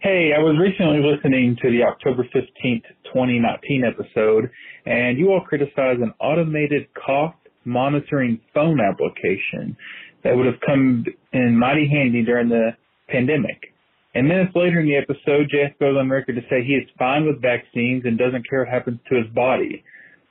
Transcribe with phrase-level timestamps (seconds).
[0.00, 4.50] Hey, I was recently listening to the October 15th, 2019 episode,
[4.84, 9.76] and you all criticized an automated cough monitoring phone application
[10.22, 12.76] that would have come in mighty handy during the
[13.08, 13.72] pandemic.
[14.14, 17.26] And minutes later in the episode, JF goes on record to say he is fine
[17.26, 19.82] with vaccines and doesn't care what happens to his body.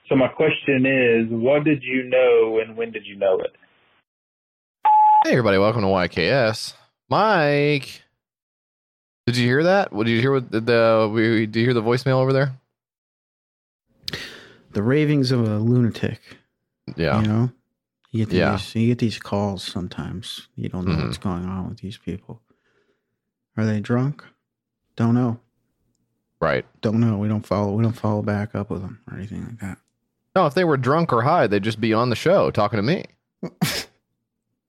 [0.09, 3.51] So my question is, what did you know and when did you know it?
[5.25, 6.73] Hey, everybody, welcome to YKS.
[7.09, 8.01] Mike,
[9.25, 9.91] did you hear that?
[9.93, 10.31] What did you hear?
[10.33, 12.53] What the, the we, did you hear the voicemail over there?
[14.71, 16.19] The ravings of a lunatic.
[16.97, 17.51] Yeah, You know,
[18.11, 18.59] you get these, Yeah.
[18.73, 20.47] you get these calls sometimes.
[20.55, 21.05] You don't know Mhm.
[21.05, 22.41] what's going on with these people.
[23.57, 24.23] Are they drunk?
[24.95, 25.39] Don't know.
[26.39, 26.65] right.
[26.81, 27.17] Don't know.
[27.17, 27.73] We don't follow.
[27.73, 29.77] We don't follow back up with them or anything like that.
[30.35, 32.83] No, if they were drunk or high, they'd just be on the show talking to
[32.83, 33.05] me.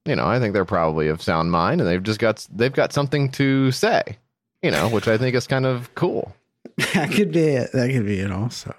[0.05, 2.93] you know, I think they're probably of sound mind, and they've just got they've got
[2.93, 4.17] something to say.
[4.61, 6.35] You know, which I think is kind of cool.
[6.93, 7.71] that could be it.
[7.73, 8.31] That could be it.
[8.31, 8.73] Also,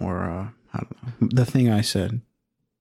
[0.00, 1.28] or uh, I don't know.
[1.30, 2.20] The thing I said.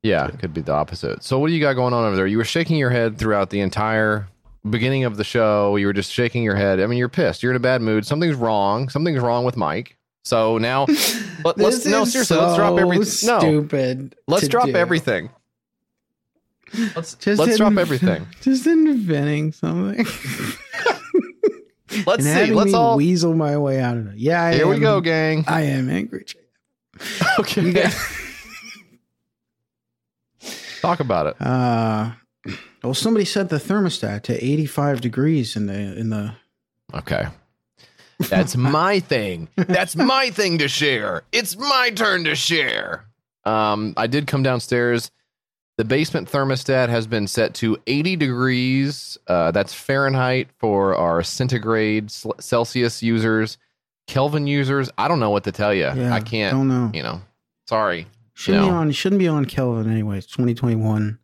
[0.03, 1.23] Yeah, it could be the opposite.
[1.23, 2.27] So, what do you got going on over there?
[2.27, 4.27] You were shaking your head throughout the entire
[4.67, 5.75] beginning of the show.
[5.75, 6.79] You were just shaking your head.
[6.79, 7.41] I mean, you're pissed.
[7.43, 8.05] You're in a bad mood.
[8.05, 8.89] Something's wrong.
[8.89, 9.97] Something's wrong with Mike.
[10.23, 10.85] So now,
[11.45, 12.37] let, us This no is seriously.
[12.37, 13.27] let's drop everything.
[13.29, 14.15] No, Stupid.
[14.27, 14.75] let's drop do.
[14.75, 15.29] everything.
[16.95, 18.27] Let's Just let's drop everything.
[18.41, 20.05] Just inventing something.
[22.05, 22.53] Let's and see.
[22.53, 22.97] Let's me all.
[22.97, 24.17] weasel my way out of it.
[24.17, 25.45] Yeah, I Here we go, gang.
[25.47, 26.25] I am angry.
[27.39, 27.61] Okay,
[30.41, 30.49] You
[30.81, 31.35] talk about it.
[31.39, 32.11] Uh,
[32.87, 36.33] well, somebody set the thermostat to 85 degrees in the in the.
[36.93, 37.27] Okay.
[38.29, 39.49] That's my thing.
[39.57, 41.23] That's my thing to share.
[41.33, 43.05] It's my turn to share.
[43.43, 45.11] Um, I did come downstairs.
[45.77, 49.17] The basement thermostat has been set to 80 degrees.
[49.27, 53.57] Uh, that's Fahrenheit for our centigrade Celsius users.
[54.07, 55.91] Kelvin users, I don't know what to tell you.
[55.93, 56.89] Yeah, I can't, Don't know.
[56.93, 57.21] you know.
[57.67, 58.07] Sorry.
[58.33, 58.91] Shouldn't be on.
[58.91, 60.19] Shouldn't be on Kelvin anyway.
[60.19, 61.19] It's 2021.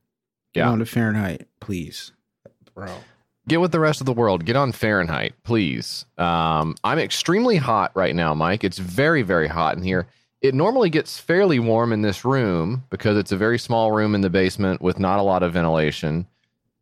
[0.53, 0.69] Get Yeah.
[0.69, 2.11] on to Fahrenheit, please,
[2.75, 2.87] bro.
[3.47, 4.45] Get with the rest of the world.
[4.45, 6.05] Get on Fahrenheit, please.
[6.17, 8.63] Um, I'm extremely hot right now, Mike.
[8.63, 10.07] It's very, very hot in here.
[10.41, 14.21] It normally gets fairly warm in this room because it's a very small room in
[14.21, 16.27] the basement with not a lot of ventilation.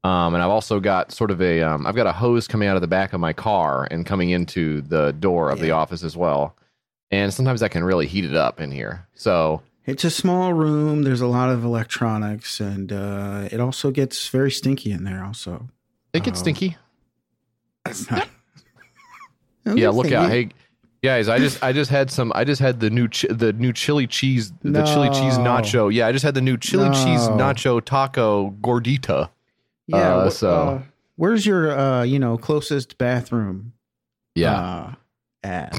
[0.03, 2.75] Um, and I've also got sort of a, um, I've got a hose coming out
[2.75, 6.17] of the back of my car and coming into the door of the office as
[6.17, 6.55] well.
[7.11, 9.05] And sometimes I can really heat it up in here.
[9.13, 11.03] So It's a small room.
[11.03, 15.23] There's a lot of electronics, and uh, it also gets very stinky in there.
[15.23, 15.69] Also,
[16.13, 16.43] it gets Oh.
[16.43, 16.77] stinky.
[17.83, 18.27] That's not.
[19.65, 20.29] Yeah, look out.
[20.29, 20.49] Hey,
[21.03, 23.73] guys, I just I just had some I just had the new chi- the new
[23.73, 25.93] chili cheese the chili cheese nacho.
[25.93, 29.29] Yeah, I just had the new chili cheese nacho taco gordita.
[29.87, 30.15] Yeah.
[30.15, 30.81] Uh, so- uh,
[31.15, 33.73] where's your uh, you know closest bathroom?
[34.35, 34.53] Yeah.
[34.59, 34.93] Uh,
[35.43, 35.75] at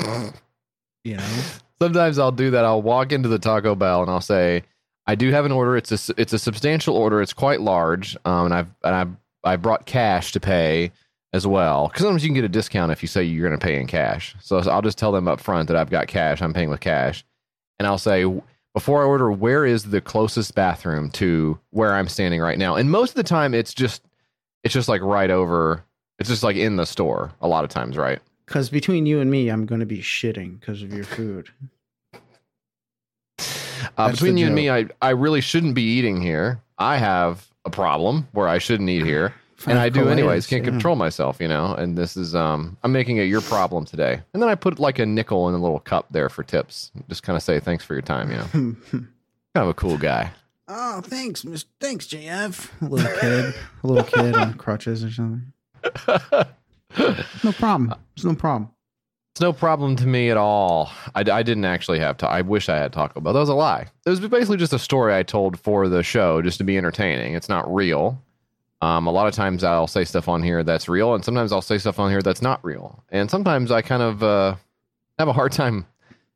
[1.05, 1.41] you know.
[1.82, 2.65] Sometimes I'll do that.
[2.65, 4.62] I'll walk into the Taco Bell and I'll say,
[5.09, 5.76] "I do have an order.
[5.76, 7.20] It's a it's a substantial order.
[7.20, 8.16] It's quite large.
[8.25, 9.10] Um, and I've and I've
[9.43, 10.92] I brought cash to pay
[11.32, 11.88] as well.
[11.88, 13.88] Because sometimes you can get a discount if you say you're going to pay in
[13.88, 14.37] cash.
[14.41, 16.41] So I'll just tell them up front that I've got cash.
[16.41, 17.25] I'm paying with cash,
[17.81, 18.26] and I'll say
[18.75, 22.76] before I order, where is the closest bathroom to where I'm standing right now?
[22.76, 24.04] And most of the time, it's just
[24.62, 25.82] it's just like right over.
[26.21, 27.32] It's just like in the store.
[27.41, 28.21] A lot of times, right?
[28.53, 31.49] Because between you and me, I'm going to be shitting because of your food.
[33.99, 36.61] Uh, between the you and me, I, I really shouldn't be eating here.
[36.79, 39.34] I have a problem where I shouldn't eat here,
[39.66, 40.47] and I do anyways.
[40.47, 40.71] Can't Yeah.
[40.71, 41.75] control myself, you know.
[41.75, 44.21] And this is um, I'm making it your problem today.
[44.33, 46.93] And then I put like a nickel in a little cup there for tips.
[47.09, 48.47] Just kind of say thanks for your time, you know.
[48.53, 49.07] kind
[49.57, 50.31] of a cool guy.
[50.69, 51.65] oh, thanks, Miss.
[51.81, 52.71] Thanks, JF.
[52.83, 55.53] A little kid, a little kid on crutches or something.
[56.98, 57.94] No problem.
[58.15, 58.71] It's no problem.
[59.34, 60.91] It's no problem to me at all.
[61.15, 62.28] I, I didn't actually have to.
[62.28, 63.33] I wish I had Taco Bell.
[63.33, 63.86] That was a lie.
[64.04, 67.34] It was basically just a story I told for the show, just to be entertaining.
[67.34, 68.22] It's not real.
[68.83, 71.62] Um, a lot of times I'll say stuff on here that's real, and sometimes I'll
[71.62, 73.03] say stuff on here that's not real.
[73.10, 74.56] And sometimes I kind of uh,
[75.18, 75.86] have a hard time,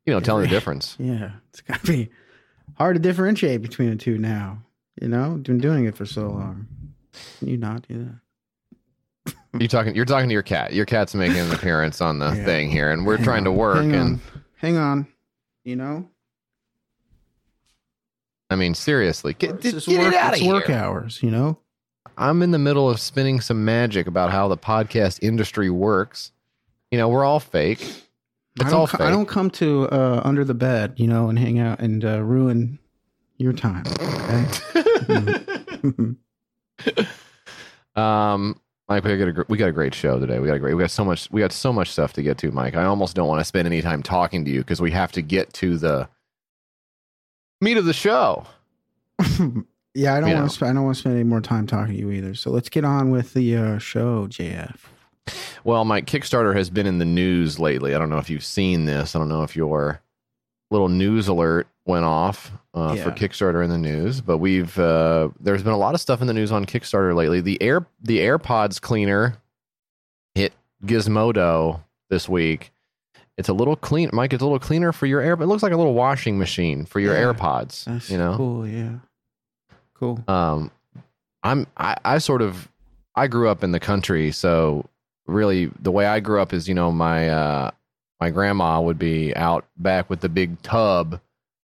[0.05, 0.95] you know, telling the difference.
[0.99, 2.09] Yeah, it's got to be
[2.77, 4.63] hard to differentiate between the two now.
[4.99, 6.67] You know, been doing it for so long.
[7.37, 8.19] Can you not do that?
[9.59, 9.95] You talking?
[9.95, 10.73] You're talking to your cat.
[10.73, 12.45] Your cat's making an appearance on the Yeah.
[12.45, 13.77] thing here, and we're Hang trying to work.
[13.77, 14.21] Hang and on.
[14.57, 15.07] Hang on.
[15.63, 16.09] You know,
[18.49, 21.21] I mean, seriously, get, get, get work, it out of it's work hours.
[21.21, 21.57] You know,
[22.17, 26.31] I'm in the middle of spinning some magic about how the podcast industry works.
[26.91, 27.81] You know, we're all fake.
[27.81, 28.73] I It's don't.
[28.73, 29.01] all fake.
[29.01, 30.93] I don't come to uh, under the bed.
[30.97, 32.79] You know, and hang out and uh, ruin
[33.37, 33.83] your time.
[33.99, 34.45] Okay.
[37.95, 40.39] um, Mike, we got a we got a great show today.
[40.39, 40.73] We got a great.
[40.73, 41.29] We got so much.
[41.29, 42.75] We got so much stuff to get to, Mike.
[42.75, 45.21] I almost don't want to spend any time talking to you because we have to
[45.21, 46.07] get to the
[47.59, 48.45] meat of the show.
[49.93, 50.55] yeah, I don't want to.
[50.55, 52.33] Sp- I don't want to spend any more time talking to you either.
[52.33, 54.77] So let's get on with the uh, show, JF.
[55.65, 57.93] Well, my Kickstarter has been in the news lately.
[57.93, 59.15] I don't know if you've seen this.
[59.15, 60.01] I don't know if your
[60.71, 65.63] little news alert went off uh, for Kickstarter in the news, but we've uh, there's
[65.63, 67.41] been a lot of stuff in the news on Kickstarter lately.
[67.41, 69.37] The air the AirPods cleaner
[70.35, 70.53] hit
[70.85, 72.71] Gizmodo this week.
[73.37, 74.33] It's a little clean, Mike.
[74.33, 75.33] It's a little cleaner for your air.
[75.33, 77.31] It looks like a little washing machine for your Yeah.
[77.33, 77.85] AirPods.
[77.85, 78.67] That's you know, cool.
[78.67, 78.95] Yeah,
[79.93, 80.23] cool.
[80.27, 80.71] um
[81.43, 82.67] i'm I, I sort of
[83.15, 84.85] i grew up in the country so
[85.27, 87.71] really the way i grew up is you know my uh
[88.19, 91.19] my grandma would be out back with the big tub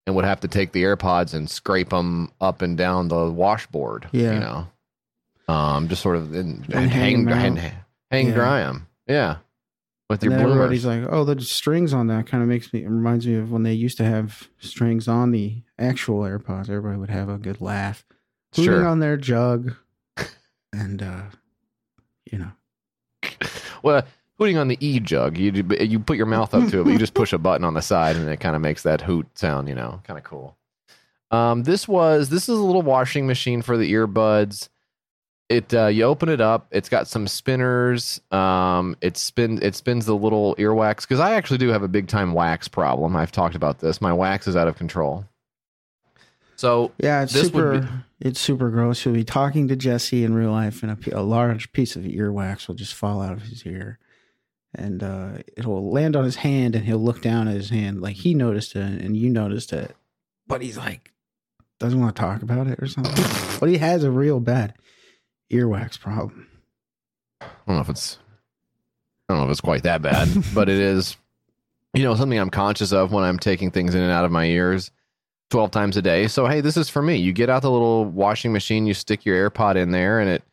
[0.07, 4.09] and would have to take the airpods and scrape them up and down the washboard
[4.13, 4.35] Yeah.
[4.35, 4.67] you know?
[5.49, 7.73] Um just sort of and, And and hang hang hang,
[8.11, 8.35] hang Yeah.
[8.35, 9.37] dry them yeah.
[10.11, 12.85] With And your bloomers everybody's like, "Oh, the strings on that kind of makes me
[12.85, 16.69] it reminds me of when they used to have strings on the actual AirPods.
[16.69, 18.05] Everybody would have a good laugh,
[18.53, 18.87] sure.
[18.87, 19.75] on their jug,
[20.73, 21.23] and uh,
[22.31, 22.51] you know,
[23.83, 24.03] well
[24.43, 26.99] hooting on the e jug you you put your mouth up to it but you
[26.99, 29.69] just push a button on the side and it kind of makes that hoot sound
[29.69, 30.57] you know kind of cool
[31.31, 34.69] um this was this is a little washing machine for the earbuds
[35.49, 40.07] it uh, you open it up it's got some spinners um it spin it spins
[40.07, 43.55] the little earwax because i actually do have a big time wax problem i've talked
[43.55, 45.25] about this my wax is out of control
[46.63, 48.05] so yeah, it's This would super.
[48.21, 49.05] It's super gross.
[49.05, 52.77] You'll be talking to Jesse in real life, and a large piece of earwax will
[52.77, 53.99] just fall out of his ear,
[54.75, 58.01] and uh, it will land on his hand, and he'll look down at his hand
[58.01, 59.95] like he noticed it, and you noticed it,
[60.47, 61.13] but he's like
[61.79, 63.25] doesn't want to talk about it or something.
[63.61, 64.75] but he has a real bad
[65.53, 66.47] earwax problem.
[67.41, 68.19] I don't know if it's
[69.29, 71.17] I don't know if it's quite that bad, but it is
[71.93, 74.45] you know something I'm conscious of when I'm taking things in and out of my
[74.45, 74.91] ears
[75.51, 76.29] 12 times a day.
[76.29, 77.17] So hey, this is for me.
[77.17, 80.45] You get out the little washing machine, you stick your AirPod in there and it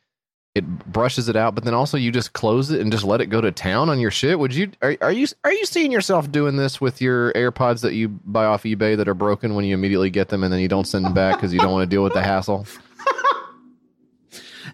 [0.56, 3.28] it brushes it out, but then also you just close it and just let it
[3.28, 4.40] go to town on your shit.
[4.40, 7.94] Would you are, are you are you seeing yourself doing this with your AirPods that
[7.94, 10.68] you buy off eBay that are broken when you immediately get them and then you
[10.68, 12.66] don't send them back because you don't want to deal with the hassle?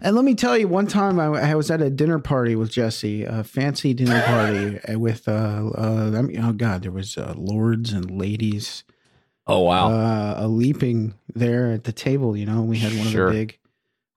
[0.01, 2.69] And let me tell you, one time I, I was at a dinner party with
[2.69, 7.33] Jesse, a fancy dinner party with, uh, uh, I mean, oh God, there was uh,
[7.37, 8.83] lords and ladies
[9.47, 12.35] Oh uh, a leaping there at the table.
[12.35, 13.59] You know, we had one of the big,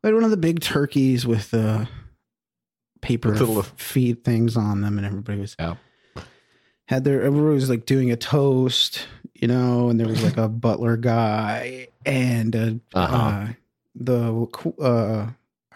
[0.03, 1.89] we had one of the big turkeys with the
[3.01, 5.75] paper With little- feed things on them, and everybody was Yeah.
[6.87, 10.49] had their everybody was like doing a toast, you know, and there was like a
[10.65, 13.17] butler guy and uh, Uh-huh.
[13.17, 13.49] uh
[13.95, 14.47] the
[14.81, 15.27] uh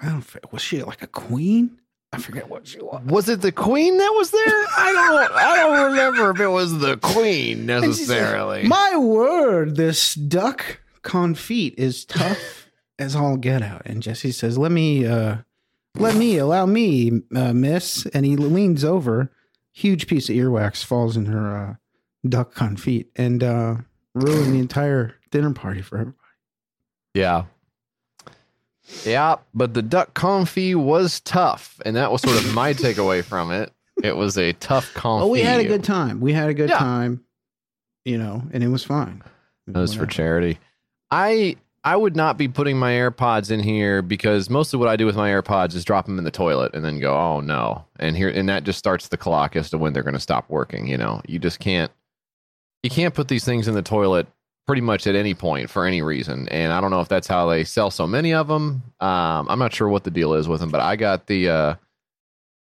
[0.00, 1.78] I don't was she like a queen?
[2.14, 3.02] I forget what she was.
[3.06, 4.42] Was it the queen that was there?
[4.76, 5.32] I don't.
[5.32, 8.64] I don't remember if it was the queen necessarily.
[8.64, 12.61] My word, this duck confit is tough
[13.02, 13.82] as all get out.
[13.84, 15.36] And Jesse says, "Let me, uh,
[15.96, 19.30] let me, allow me, uh, Miss." And he leans over.
[19.72, 21.74] Huge piece of earwax falls in her uh,
[22.28, 23.76] duck confit and uh,
[24.14, 26.18] ruin the entire dinner party for everybody.
[27.14, 27.44] yeah,
[29.04, 29.36] yeah.
[29.54, 33.72] But the duck confit was tough, and that was sort of my takeaway from it.
[34.02, 35.22] It was a tough confit.
[35.22, 36.20] Oh, we had a good time.
[36.20, 36.78] We had a good Yeah.
[36.78, 37.24] time,
[38.04, 39.22] you know, and it was fine.
[39.68, 40.58] It was for charity.
[41.10, 45.04] I I would not be putting my AirPods in here because mostly what I do
[45.04, 48.16] with my AirPods is drop them in the toilet and then go, oh no, and
[48.16, 50.86] here and that just starts the clock as to when they're going to stop working.
[50.86, 51.90] You know, you just can't
[52.82, 54.28] you can't put these things in the toilet
[54.66, 56.48] pretty much at any point for any reason.
[56.48, 58.82] And I don't know if that's how they sell so many of them.
[59.00, 61.74] Um, I'm not sure what the deal is with them, but I got the uh,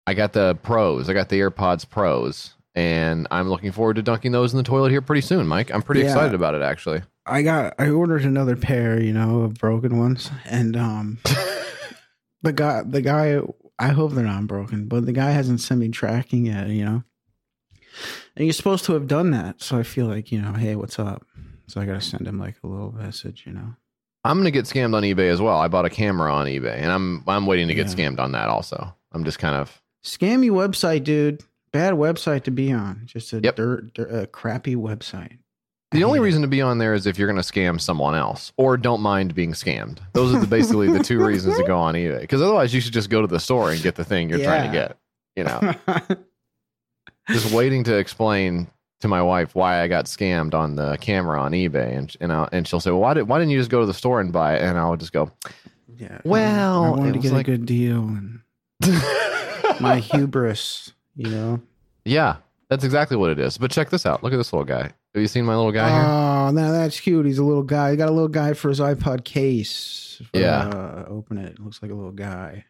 [0.08, 1.10] I got the pros.
[1.10, 2.56] I got the AirPods Pros.
[2.74, 5.72] And I'm looking forward to dunking those in the toilet here pretty soon, Mike.
[5.74, 6.08] I'm pretty Yeah.
[6.08, 7.02] excited about it, actually.
[7.26, 11.20] I got I ordered another pair, you know, of broken ones, and um,
[12.42, 13.40] the guy the guy
[13.78, 17.04] I hope they're not broken, but the guy hasn't sent me tracking yet, you know.
[18.36, 20.98] And you're supposed to have done that, so I feel like you know, hey, what's
[20.98, 21.26] up?
[21.68, 23.76] So I gotta send him like a little message, you know.
[24.24, 25.58] I'm gonna get scammed on eBay as well.
[25.58, 27.94] I bought a camera on eBay, and I'm I'm waiting to get Yeah.
[28.10, 28.96] scammed on that also.
[29.12, 31.44] I'm just kind of Scammy website, dude.
[31.72, 33.04] Bad website to be on.
[33.06, 33.56] Just a Yep.
[33.56, 35.38] dirt, dirt, a crappy website.
[35.92, 38.78] The only reason to be on there is if you're gonna scam someone else or
[38.78, 39.98] don't mind being scammed.
[40.14, 42.22] Those are the, basically the two reasons to go on eBay.
[42.22, 44.72] Because otherwise, you should just go to the store and get the thing you're trying
[44.72, 44.98] to get.
[45.36, 45.74] You know,
[47.30, 48.68] just waiting to explain
[49.02, 52.50] to my wife why I got scammed on the camera on eBay, and and I'll,
[52.52, 54.32] and she'll say, "Well, why did why didn't you just go to the store and
[54.34, 55.32] buy it?" And I'll just go,
[55.98, 56.20] yeah.
[56.24, 58.42] Well, I wanted to get like- a good deal, and
[59.82, 60.94] my hubris.
[61.16, 61.62] You know.
[62.06, 62.38] yeah,
[62.70, 63.58] that's exactly what it is.
[63.58, 64.24] But check this out.
[64.24, 64.84] Look at this little guy.
[65.14, 66.08] Have you seen my little guy here?
[66.08, 67.26] Oh, no, that's cute.
[67.26, 67.92] He's a little guy.
[67.92, 70.22] He got a little guy for his iPod case.
[70.34, 70.70] Yeah.
[70.70, 71.60] Uh, open it.
[71.60, 72.64] Looks like a little guy.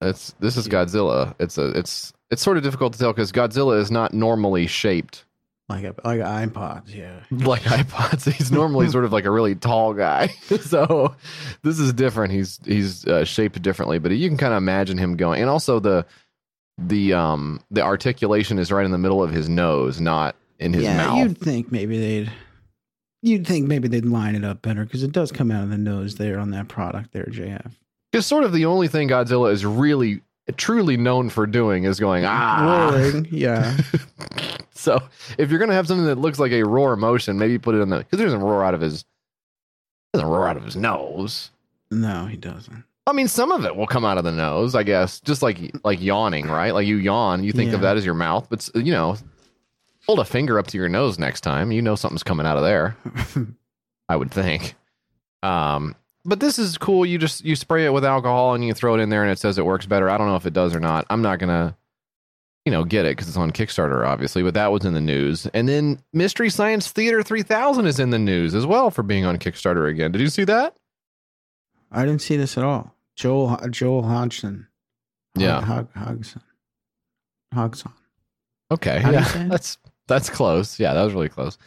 [0.00, 0.68] It's this is.
[0.68, 1.34] Godzilla.
[1.40, 5.24] It's a it's it's sort of difficult to tell because Godzilla is not normally shaped
[5.68, 6.94] Like a like iPods.
[6.94, 7.20] Yeah.
[7.30, 8.30] like iPods.
[8.32, 10.28] He's normally sort of like a really tall guy.
[10.60, 11.16] so
[11.62, 12.32] this is different.
[12.32, 15.40] He's he's uh, shaped differently, but you can kind of imagine him going.
[15.40, 16.06] And also the
[16.80, 20.84] the um the articulation is right in the middle of his nose, not in his
[20.84, 21.18] yeah, mouth.
[21.18, 22.32] you'd think maybe they'd.
[23.22, 25.76] You'd think maybe they'd line it up better because it does come out of the
[25.76, 27.70] nose there on that product there, JF.
[28.10, 30.22] Because sort of the only thing Godzilla is really
[30.56, 32.90] truly known for doing is going ah.
[32.90, 33.76] Roaring, yeah.
[34.72, 35.02] So
[35.36, 37.90] if you're gonna have something that looks like a roar motion, maybe put it in
[37.90, 39.04] the because there's doesn't roar out of his
[40.14, 41.50] doesn't roar out of his nose.
[41.90, 42.84] No, he doesn't.
[43.10, 45.58] I mean, some of it will come out of the nose, I guess, just like
[45.84, 46.72] like yawning, right?
[46.72, 49.16] Like you yawn, you think of that as your mouth, but you know,
[50.06, 52.62] hold a finger up to your nose next time, you know something's coming out of
[52.62, 52.96] there.
[54.08, 54.74] I would think.
[55.42, 57.06] Um, but this is cool.
[57.06, 59.38] You just you spray it with alcohol and you throw it in there, and it
[59.38, 60.08] says it works better.
[60.10, 61.06] I don't know if it does or not.
[61.10, 61.76] I'm not gonna,
[62.64, 64.42] you know, get it because it's on Kickstarter, obviously.
[64.42, 68.18] But that was in the news, and then Mystery Science Theater 3000 is in the
[68.18, 70.12] news as well for being on Kickstarter again.
[70.12, 70.76] Did you see that?
[71.92, 72.94] I didn't see this at all.
[73.20, 74.66] Joel Joel Hodgson.
[75.36, 75.60] Yeah.
[75.62, 76.40] Hog, Hogson.
[77.54, 77.92] Hogson.
[78.70, 79.76] Okay, How yeah, that's
[80.08, 80.80] that's close.
[80.80, 81.58] Yeah, that was really close.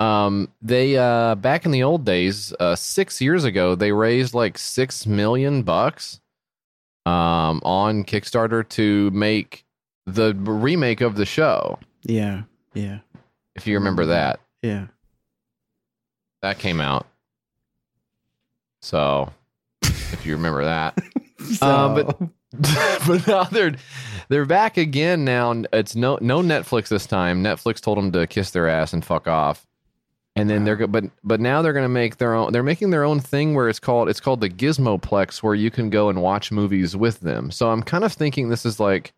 [0.00, 4.56] Um, they uh back in the old days, uh, six years ago, they raised like
[4.56, 6.20] six million bucks,
[7.04, 9.66] um, on Kickstarter to make
[10.06, 11.78] the remake of the show.
[12.04, 12.44] Yeah.
[12.72, 13.00] Yeah.
[13.56, 14.86] If you remember that, Yeah.
[16.40, 17.06] that came out.
[18.80, 19.32] So,
[20.12, 20.98] if you remember that,
[21.62, 22.18] Um, but-
[23.06, 23.74] but now they're
[24.28, 25.24] they're back again.
[25.24, 27.44] Now it's no no Netflix this time.
[27.44, 29.66] Netflix told them to kiss their ass and fuck off.
[30.34, 32.52] And then they're go- but but now they're gonna make their own.
[32.52, 35.90] They're making their own thing where it's called it's called the Gizmoplex, where you can
[35.90, 37.50] go and watch movies with them.
[37.50, 39.12] So I'm kind of thinking this is like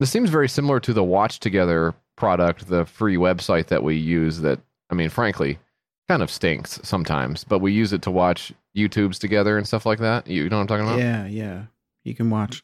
[0.00, 4.40] this seems very similar to the Watch Together product, the free website that we use.
[4.40, 4.58] That
[4.90, 5.58] I mean, frankly,
[6.08, 10.00] kind of stinks sometimes, but we use it to watch YouTubes together and stuff like
[10.00, 10.26] that.
[10.26, 10.98] You know what I'm talking about?
[10.98, 11.26] yeah.
[11.26, 11.62] Yeah.
[12.04, 12.62] You can watch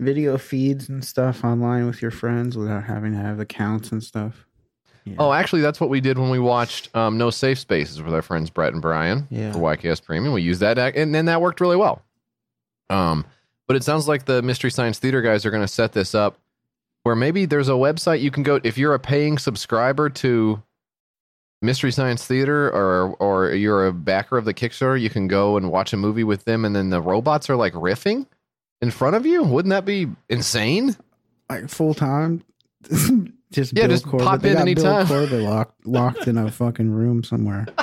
[0.00, 4.46] video feeds and stuff online with your friends without having to have accounts and stuff.
[5.04, 5.16] Yeah.
[5.18, 8.22] Oh, actually, that's what we did when we watched um, No Safe Spaces with our
[8.22, 9.52] friends Brett and Brian Yeah.
[9.52, 10.32] for YKS Premium.
[10.32, 12.02] We used that, and then that worked really well.
[12.88, 13.24] Um,
[13.66, 16.38] but it sounds like the Mystery Science Theater guys are going to set this up
[17.02, 20.62] where maybe there's a website you can go if you're a paying subscriber to
[21.62, 25.70] Mystery Science Theater or or you're a backer of the Kickstarter, you can go and
[25.70, 28.26] watch a movie with them, and then the robots are like riffing
[28.80, 29.42] in front of you.
[29.44, 30.96] Wouldn't that be insane?
[31.48, 32.42] like full time.
[33.52, 34.26] just Yeah, Bill just Corbett.
[34.26, 35.06] pop in anytime.
[35.06, 37.66] Bill Corbett locked locked in a fucking room somewhere.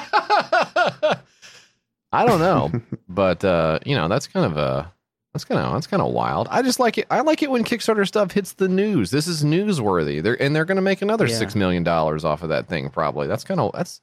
[2.11, 2.71] I don't know,
[3.07, 4.91] but uh, you know that's kind of a
[5.39, 6.47] that's kind of that's kind of wild.
[6.51, 7.07] I just like it.
[7.09, 9.09] I like it when Kickstarter stuff hits the news.
[9.11, 10.21] This is newsworthy.
[10.21, 11.37] They're and they're going to make another Yeah.
[11.37, 12.89] six million dollars off of that thing.
[12.89, 13.27] Probably.
[13.27, 14.01] That's kind of that's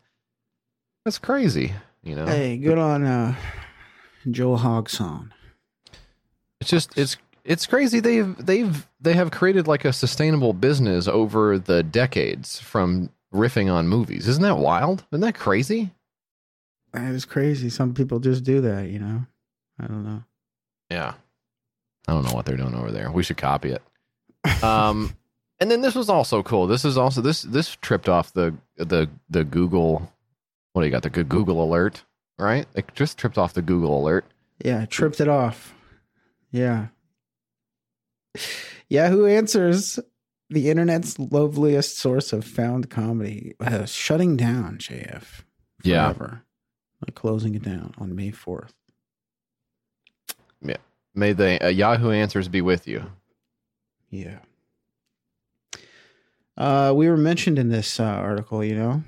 [1.04, 1.74] that's crazy.
[2.02, 3.34] You know, Hey, good on uh,
[4.30, 5.30] Joel Hogson.
[6.60, 8.00] it's just it's it's crazy.
[8.00, 13.88] They've they've they have created like a sustainable business over the decades from riffing on
[13.88, 14.26] movies.
[14.28, 15.04] Isn't that wild?
[15.12, 15.90] Isn't that crazy?
[16.92, 17.68] That is crazy.
[17.68, 19.26] Some people just do that, you know.
[19.78, 20.22] I don't know.
[20.90, 21.14] Yeah.
[22.08, 23.10] I don't know what they're doing over there.
[23.10, 23.82] We should copy it.
[24.62, 25.14] Um
[25.60, 26.66] and then this was also cool.
[26.66, 30.12] This is also this this tripped off the the the Google
[30.72, 31.02] what do you got?
[31.02, 32.04] The good Google alert,
[32.38, 32.66] right?
[32.74, 34.26] It just tripped off the Google alert.
[34.62, 35.74] Yeah, tripped it off.
[36.50, 36.88] Yeah.
[38.90, 39.98] Yahoo Answers,
[40.50, 45.44] the internet's loveliest source of found comedy, uh, shutting down JF.
[45.82, 46.12] Yeah.
[46.12, 46.42] Forever.
[47.06, 48.72] Like closing it down on May 4th.
[51.16, 53.02] May the uh, Yahoo answers be with you.
[54.10, 54.38] Yeah.
[56.56, 59.02] Uh, we were mentioned in this uh, article, you know.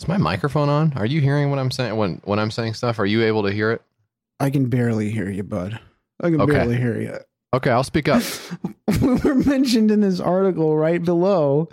[0.00, 0.94] Is my microphone on?
[0.96, 2.98] Are you hearing what I'm saying when when I'm saying stuff?
[2.98, 3.82] Are you able to hear it?
[4.40, 5.78] I can barely hear you, bud.
[6.22, 6.52] I can Okay.
[6.52, 7.18] barely hear you.
[7.52, 8.22] Okay, I'll speak up.
[9.02, 11.68] we were mentioned in this article right below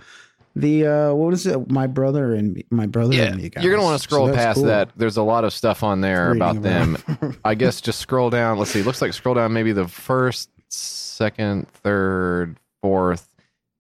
[0.60, 3.64] the uh was it my brother and me, my brother Yeah, and me guys.
[3.64, 4.66] you're gonna want to scroll that's past cool.
[4.66, 4.90] that.
[4.98, 7.38] There's a lot of stuff on there Reading about them.
[7.46, 8.58] I guess just scroll down.
[8.58, 8.84] Let's see.
[8.84, 13.28] Looks like scroll down maybe the first, second, third, fourth.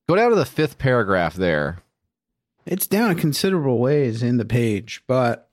[0.08, 1.80] Go down to the fifth paragraph there.
[2.66, 5.50] it's down a considerable ways in the page but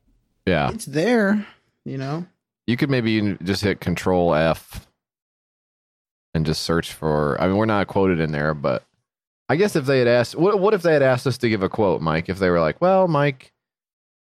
[0.46, 0.70] Yeah.
[0.70, 1.46] it's there
[1.84, 2.26] you know
[2.66, 4.86] You could maybe just hit control F
[6.34, 7.40] and just search for.
[7.40, 8.82] I mean, we're not quoted in there, but
[9.54, 11.62] I guess if they had asked, what what if they had asked us to give
[11.62, 12.28] a quote, Mike?
[12.28, 13.52] If they were like, well, Mike,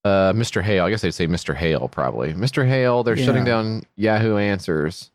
[0.04, 0.64] uh, Mr.
[0.64, 1.54] Hale, I guess they'd say Mr.
[1.56, 2.34] Hale probably.
[2.34, 2.68] Mr.
[2.68, 5.12] Hale, they're shutting down Yahoo Answers.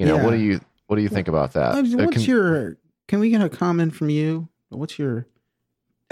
[0.00, 1.76] You know, what do you what do you think about that?
[1.76, 2.76] Uh, Uh, What's can- your?
[3.06, 4.48] Can we get a comment from you?
[4.70, 5.26] What's your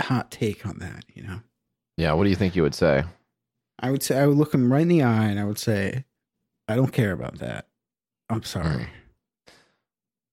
[0.00, 1.04] hot take on that?
[1.12, 1.40] You know,
[1.96, 3.02] yeah, what do you think you would say?
[3.80, 6.04] I would say I would look him right in the eye and I would say,
[6.68, 7.66] I don't care about that.
[8.28, 8.86] I'm sorry.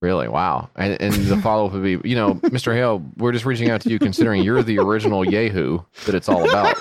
[0.02, 0.28] Really?
[0.28, 0.70] Wow.
[0.76, 2.74] And, and the follow up would be, you know, Mr.
[2.74, 6.48] Hale, we're just reaching out to you considering you're the original Yahoo that it's all
[6.48, 6.78] about.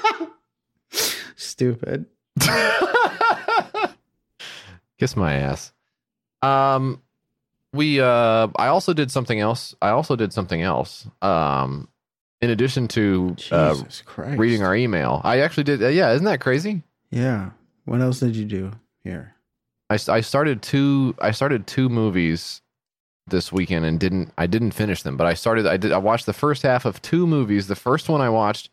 [1.36, 2.06] Stupid.
[4.98, 5.72] Kiss my ass.
[6.42, 7.02] Um,
[7.72, 9.74] we uh, I also did something else.
[9.80, 11.08] I also did something else.
[11.22, 11.88] Um,
[12.40, 13.74] in addition to uh,
[14.16, 15.82] reading our email, I actually did.
[15.82, 16.82] Uh, yeah, isn't that crazy?
[17.10, 17.50] Yeah.
[17.84, 18.72] What else did you do
[19.04, 19.34] here?
[19.88, 21.14] I, I started two.
[21.20, 22.62] I started two movies
[23.28, 24.32] this weekend and didn't.
[24.38, 25.66] I didn't finish them, but I started.
[25.66, 25.92] I did.
[25.92, 27.66] I watched the first half of two movies.
[27.66, 28.70] The first one I watched.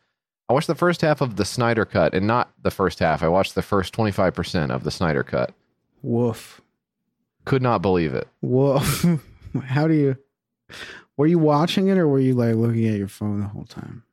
[0.50, 3.24] I watched the first half of the Snyder Cut, and not the first half.
[3.24, 5.54] I watched the first twenty five percent of the Snyder Cut.
[6.02, 6.62] Woof.
[7.46, 8.28] Could not believe it.
[8.42, 9.06] Woof.
[9.66, 10.18] How do you?
[11.18, 14.04] Were you watching it or were you like looking at your phone the whole time?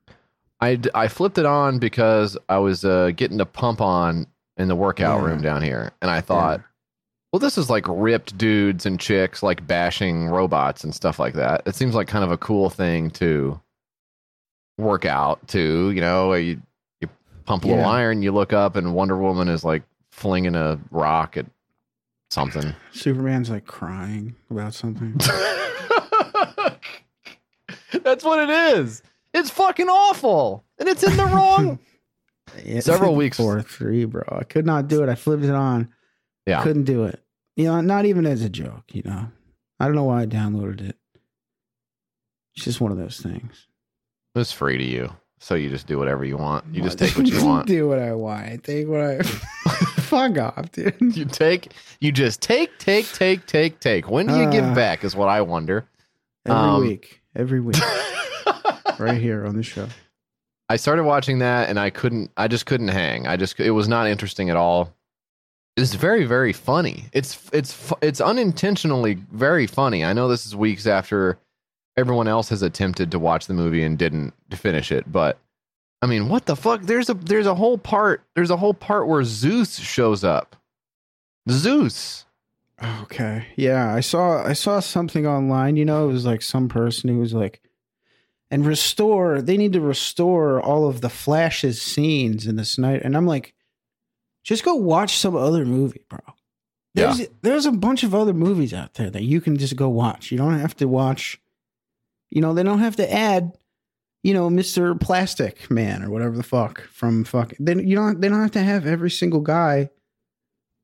[0.59, 4.75] I, I flipped it on because I was uh, getting to pump on in the
[4.75, 5.25] workout Yeah.
[5.25, 6.61] room down here, and I thought,
[7.31, 11.61] well, this is like ripped dudes and chicks like bashing robots and stuff like that.
[11.65, 13.59] It seems like kind of a cool thing to
[14.77, 15.91] work out to.
[15.91, 16.61] You know, you
[16.99, 17.07] you
[17.45, 21.37] pump a little iron, you look up, and Wonder Woman is like flinging a rock
[21.37, 21.45] at
[22.29, 22.73] something.
[22.91, 25.15] Superman's like crying about something.
[28.03, 29.03] That's what it is.
[29.33, 31.79] It's fucking awful, and it's in the wrong.
[32.81, 34.23] Several weeks- Four three, bro.
[34.29, 35.09] I could not do it.
[35.09, 35.89] I flipped it on.
[36.45, 36.63] Yeah.
[36.63, 37.20] Couldn't do it.
[37.55, 39.27] You know, not even as a joke, you know.
[39.79, 40.97] I don't know why I downloaded it.
[42.55, 43.67] It's just one of those things.
[44.35, 46.65] It's free to you, so you just do whatever you want.
[46.73, 47.67] You just take what you want.
[47.67, 48.45] do what I want.
[48.45, 49.21] I take what I
[50.01, 50.95] fuck off, dude.
[51.15, 54.09] You take, you just take, take, take, take, take.
[54.09, 54.75] When do you give Uh.
[54.75, 55.03] back?
[55.03, 55.85] Is what I wonder.
[56.45, 57.21] Every Um, week.
[57.35, 57.77] Every week.
[58.99, 59.87] right here on the show.
[60.69, 62.31] I started watching that, and I couldn't.
[62.37, 63.27] I just couldn't hang.
[63.27, 63.59] I just.
[63.59, 64.93] It was not interesting at all.
[65.77, 67.05] It's very, very funny.
[67.13, 70.03] It's it's it's unintentionally very funny.
[70.03, 71.37] I know this is weeks after
[71.97, 75.37] everyone else has attempted to watch the movie and didn't finish it, but
[76.01, 76.81] I mean, what the fuck?
[76.81, 78.23] There's a there's a whole part.
[78.35, 80.55] There's a whole part where Zeus shows up.
[81.49, 82.25] Zeus.
[83.03, 83.45] Okay.
[83.55, 87.19] Yeah, I saw I saw something online, you know, it was like some person who
[87.19, 87.61] was like
[88.49, 93.15] and restore they need to restore all of the flashes scenes in this night and
[93.15, 93.53] I'm like
[94.43, 96.19] just go watch some other movie, bro.
[96.93, 100.31] There's there's a bunch of other movies out there that you can just go watch.
[100.31, 101.39] You don't have to watch
[102.31, 103.57] you know, they don't have to add
[104.23, 104.99] you know, Mr.
[104.99, 107.53] Plastic Man or whatever the fuck from fuck.
[107.59, 108.21] Then you don't.
[108.21, 109.89] They don't have to have every single guy.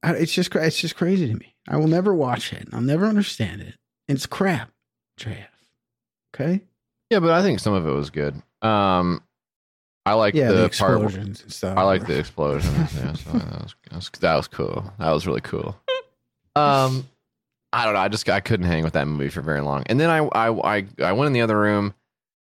[0.03, 1.55] It's just it's just crazy to me.
[1.67, 2.67] I will never watch it.
[2.73, 3.75] I'll never understand it.
[4.07, 4.71] It's crap,
[5.19, 5.45] JF.
[6.33, 6.61] Okay.
[7.09, 8.41] Yeah, but I think some of it was good.
[8.61, 9.21] Um,
[10.07, 11.01] I like yeah, the, the, part.
[11.01, 11.77] explosions and stuff.
[11.77, 12.95] I like the explosions.
[12.95, 14.93] yeah, so that, was, that, was, that was cool.
[14.99, 15.75] That was really cool.
[16.55, 17.07] Um,
[17.73, 17.99] I don't know.
[17.99, 19.83] I just I couldn't hang with that movie for very long.
[19.87, 21.93] And then I I I, I went in the other room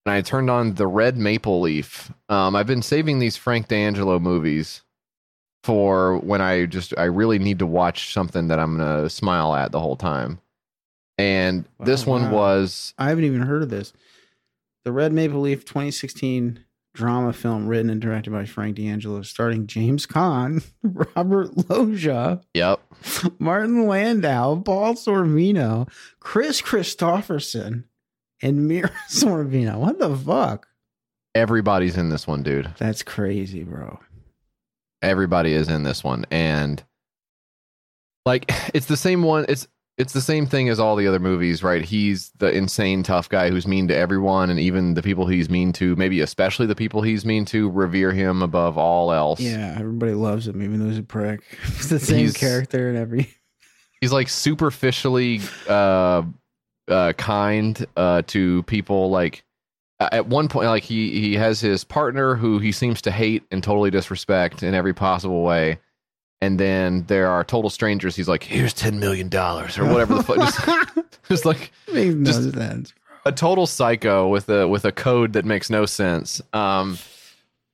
[0.05, 2.12] and I turned on the Red Maple Leaf.
[2.29, 4.83] Um, I've been saving these Frank D'Angelo movies
[5.62, 9.73] for when I just I really need to watch something that I'm gonna smile at
[9.73, 10.40] the whole time.
[11.17, 12.38] And this one wow.
[12.38, 13.93] was I haven't even heard of this.
[14.85, 16.63] The Red Maple Leaf 2016
[16.95, 22.81] drama film written and directed by Frank D'Angelo, starring James Caan, Robert Loggia, yep.
[23.39, 25.89] Martin Landau, Paul Sorvino,
[26.21, 27.85] Kris Kristofferson,
[28.41, 29.77] and Mira Sorvino.
[29.79, 30.69] What the fuck?
[31.35, 32.71] Everybody's in this one, dude.
[32.79, 33.99] That's crazy, bro.
[35.03, 36.83] everybody is in this one and
[38.25, 41.63] like it's the same one it's it's the same thing as all the other movies
[41.63, 45.49] right he's the insane tough guy who's mean to everyone and even the people he's
[45.49, 49.77] mean to maybe especially the people he's mean to revere him above all else Yeah,
[49.79, 51.43] everybody loves him, even though he's a prick.
[51.77, 53.31] It's the same He's- character in every.
[54.01, 56.23] he's like superficially uh
[56.89, 59.45] uh kind uh to people like
[60.01, 63.63] at one point like he he has his partner who he seems to hate and
[63.63, 65.79] totally disrespect in every possible way
[66.40, 68.16] and then there are total strangers.
[68.16, 70.37] He's like here's 10 million dollars or whatever the fuck.
[70.37, 72.94] Just, just like Makes no Just- sense.
[73.25, 76.42] a total psycho with a with a code that makes no sense.
[76.53, 76.99] Um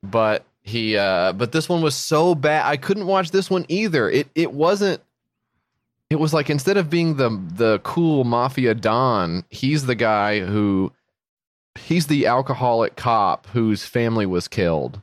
[0.02, 2.66] but he uh but this one was so bad.
[2.66, 4.08] I couldn't watch this one either.
[4.10, 5.00] It it wasn't
[6.10, 10.92] it was like instead of being the the cool mafia don, he's the guy who
[11.78, 15.00] he's the alcoholic cop whose family was killed.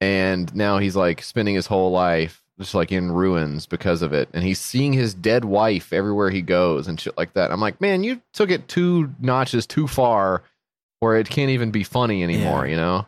[0.00, 4.28] And now he's like spending his whole life just like in ruins because of it.
[4.32, 7.50] And he's seeing his dead wife everywhere he goes and shit like that.
[7.52, 10.42] I'm like, man, you took it two notches too far
[11.00, 12.70] where it can't even be funny anymore, Yeah.
[12.70, 13.06] you know?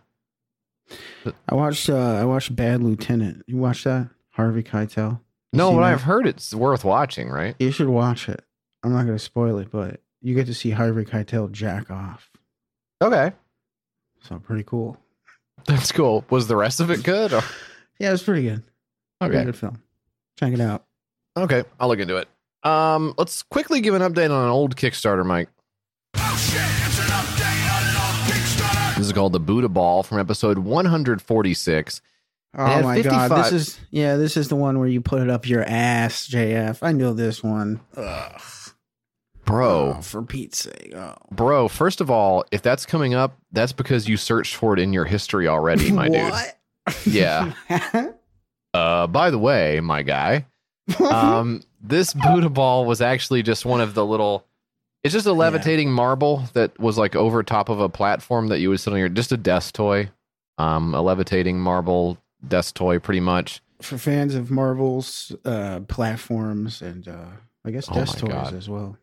[1.48, 1.88] I watched.
[1.90, 3.42] Uh, I watched Bad Lieutenant.
[3.46, 4.08] You watched that?
[4.30, 5.20] Harvey Keitel.
[5.52, 5.92] You No, but that?
[5.92, 7.54] I've heard it's worth watching, right?
[7.58, 8.42] You should watch it.
[8.82, 12.30] I'm not going to spoil it, but you get to see Harvey Keitel jack off.
[13.02, 13.32] Okay.
[14.22, 14.96] So pretty cool.
[15.66, 16.24] That's cool.
[16.30, 17.32] Was the rest of it good?
[17.32, 17.42] Or-
[17.98, 18.62] Yeah, was pretty good.
[19.22, 19.44] Okay.
[19.44, 19.82] good film.
[20.38, 20.84] Check it out.
[21.36, 21.64] Okay.
[21.78, 22.28] I'll look into it.
[22.62, 25.48] Um, let's quickly give an update on an old Kickstarter, Mike.
[28.96, 32.02] This is called the Buddha Ball from episode 146.
[32.58, 35.48] Oh my god, this is yeah, this is the one where you put it up
[35.48, 36.80] your ass, JF.
[36.82, 37.80] I know this one.
[37.96, 38.42] Ugh.
[39.46, 40.92] Bro, Oh, for Pete's sake.
[40.94, 41.14] Oh.
[41.32, 44.92] bro, first of all, if that's coming up, that's because you searched for it in
[44.92, 46.22] your history already, my dude.
[46.30, 46.58] what?
[47.06, 47.52] Yeah.
[48.74, 50.46] Uh, by the way, my guy,
[51.00, 54.44] um, this Buddha ball was actually just one of the little.
[55.02, 58.68] It's just a levitating marble that was like over top of a platform that you
[58.68, 60.10] would sit on your just a desk toy,
[60.58, 63.62] um, a levitating marble desk toy, pretty much.
[63.80, 67.24] for fans of Marvel's uh, platforms and uh,
[67.64, 68.54] I guess Oh desk my toys God.
[68.54, 68.98] as well.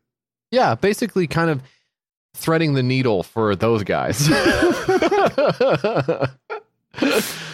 [0.52, 1.62] Yeah, basically, kind of
[2.36, 4.30] threading the needle for those guys.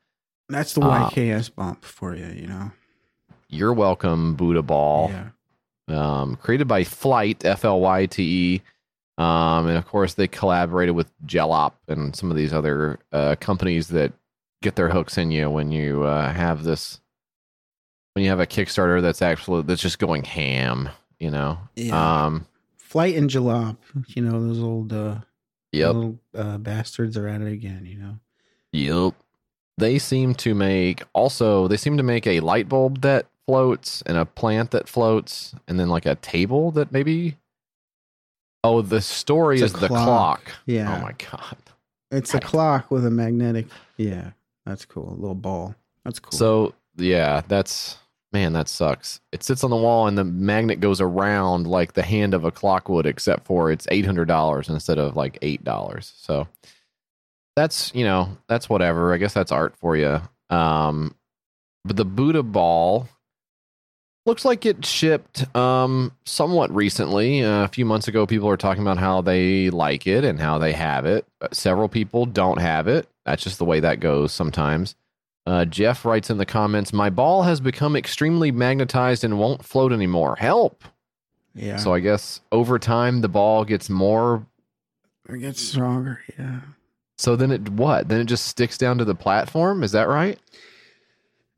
[0.48, 0.80] That's the.
[0.80, 2.70] YKS bump for you, you know.
[3.48, 5.28] you're welcome buddha ball Yeah.
[5.88, 8.62] um, created by Flyte, F L Y T E.
[9.22, 13.88] Um, and of course, they collaborated with Jelop and some of these other uh, companies
[13.88, 14.12] that
[14.62, 17.00] get their hooks in you when you uh, have this,
[18.12, 20.90] when you have a Kickstarter that's actually that's just going ham.
[21.18, 21.56] You know.
[21.76, 22.24] Yeah.
[22.26, 22.46] Um.
[22.96, 23.76] Flyte and Jalop,
[24.08, 25.18] you know, those old uh,
[25.72, 25.86] Yep.
[25.94, 28.18] little uh, bastards are at it again, you know.
[28.72, 29.14] Yep.
[29.76, 34.16] They seem to make also they seem to make a light bulb that floats and
[34.16, 37.36] a plant that floats and then like a table that maybe
[38.64, 40.44] Oh, the story It's is the clock.
[40.46, 40.52] clock.
[40.64, 40.96] Yeah.
[40.96, 41.56] Oh my god.
[42.10, 43.66] It's a clock with a magnetic.
[43.98, 44.30] Yeah,
[44.64, 45.10] that's cool.
[45.10, 45.74] A little ball.
[46.04, 46.32] That's cool.
[46.32, 47.98] So yeah, that's
[48.32, 49.20] man, that sucks.
[49.32, 52.50] It sits on the wall and the magnet goes around like the hand of a
[52.50, 56.12] clock would, except for it's eight hundred dollars instead of like eight dollars.
[56.16, 56.48] So
[57.54, 59.12] that's you know that's whatever.
[59.14, 60.20] I guess that's art for you.
[60.50, 61.14] Um,
[61.84, 63.08] but the Buddha ball
[64.26, 67.42] looks like it shipped um somewhat recently.
[67.42, 70.58] Uh, a few months ago, people were talking about how they like it and how
[70.58, 71.24] they have it.
[71.40, 73.08] Uh, Several people don't have it.
[73.24, 74.94] That's just the way that goes sometimes.
[75.46, 79.92] Uh, Jeff writes in the comments, "My ball has become extremely magnetized and won't float
[79.92, 80.36] anymore.
[80.40, 80.82] Help!"
[81.54, 84.44] yeah, So I guess over time the ball gets more.
[85.28, 86.20] it gets stronger.
[86.38, 86.60] Yeah.
[87.18, 88.08] So then it what?
[88.08, 89.82] Then it just sticks down to the platform.
[89.82, 90.38] Is that right?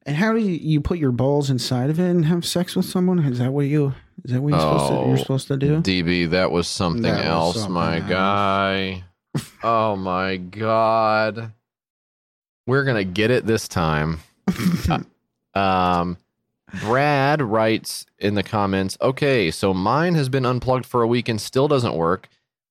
[0.06, 2.86] And how do you, you put your balls inside of it and have sex with
[2.86, 3.18] someone?
[3.18, 3.92] Is that what you?
[4.24, 4.94] Is that what you're supposed to?
[4.98, 5.80] Oh, You're supposed to do?
[5.80, 8.08] DB, that was something That was else, something my else.
[8.08, 9.04] guy.
[9.62, 11.52] oh my god.
[12.68, 14.20] We're gonna get it this time.
[15.54, 16.18] Um,
[16.82, 21.40] Brad writes in the comments, okay, so mine has been unplugged for a week and
[21.40, 22.28] still doesn't work.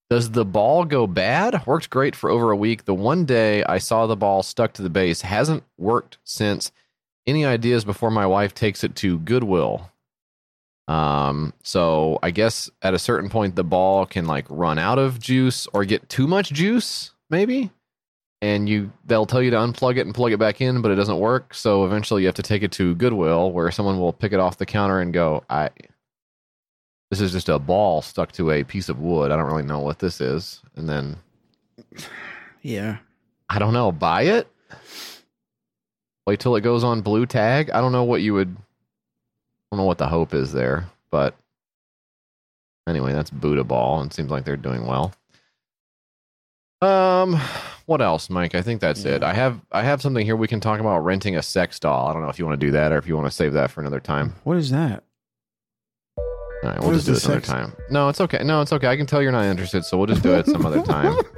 [0.08, 1.66] Does the ball go bad?
[1.66, 2.86] Worked great for over a week.
[2.86, 6.72] The one day I saw the ball stuck to the base hasn't worked since.
[7.26, 9.90] Any ideas before my wife takes it to Goodwill?
[10.86, 15.18] Um, so I guess at a certain point the ball can like run out of
[15.18, 17.70] juice or get too much juice, maybe.
[18.40, 20.94] And you they'll tell you to unplug it and plug it back in, but it
[20.94, 21.54] doesn't work.
[21.54, 24.58] So eventually you have to take it to Goodwill where someone will pick it off
[24.58, 25.70] the counter and go, I
[27.10, 29.32] this is just a ball stuck to a piece of wood.
[29.32, 30.60] I don't really know what this is.
[30.76, 31.16] And then
[32.62, 32.98] yeah.
[33.48, 34.46] I don't know, buy it?
[36.26, 37.70] Wait till it goes on blue tag?
[37.70, 38.54] I don't know what you would
[39.70, 41.34] I don't know what the hope is there, but
[42.88, 45.12] anyway, that's Buddha Ball and seems like they're doing well.
[46.80, 47.40] Um
[47.86, 48.54] what else, Mike?
[48.54, 49.22] I think that's it.
[49.22, 52.08] I have I have something here we can talk about renting a sex doll.
[52.08, 53.54] I don't know if you want to do that or if you want to save
[53.54, 54.34] that for another time.
[54.44, 55.04] What is that?
[56.18, 57.72] All right, we'll What just do it another time.
[57.88, 58.42] No, it's okay.
[58.44, 58.88] No, it's okay.
[58.88, 61.16] I can tell you're not interested, so we'll just do it some other time.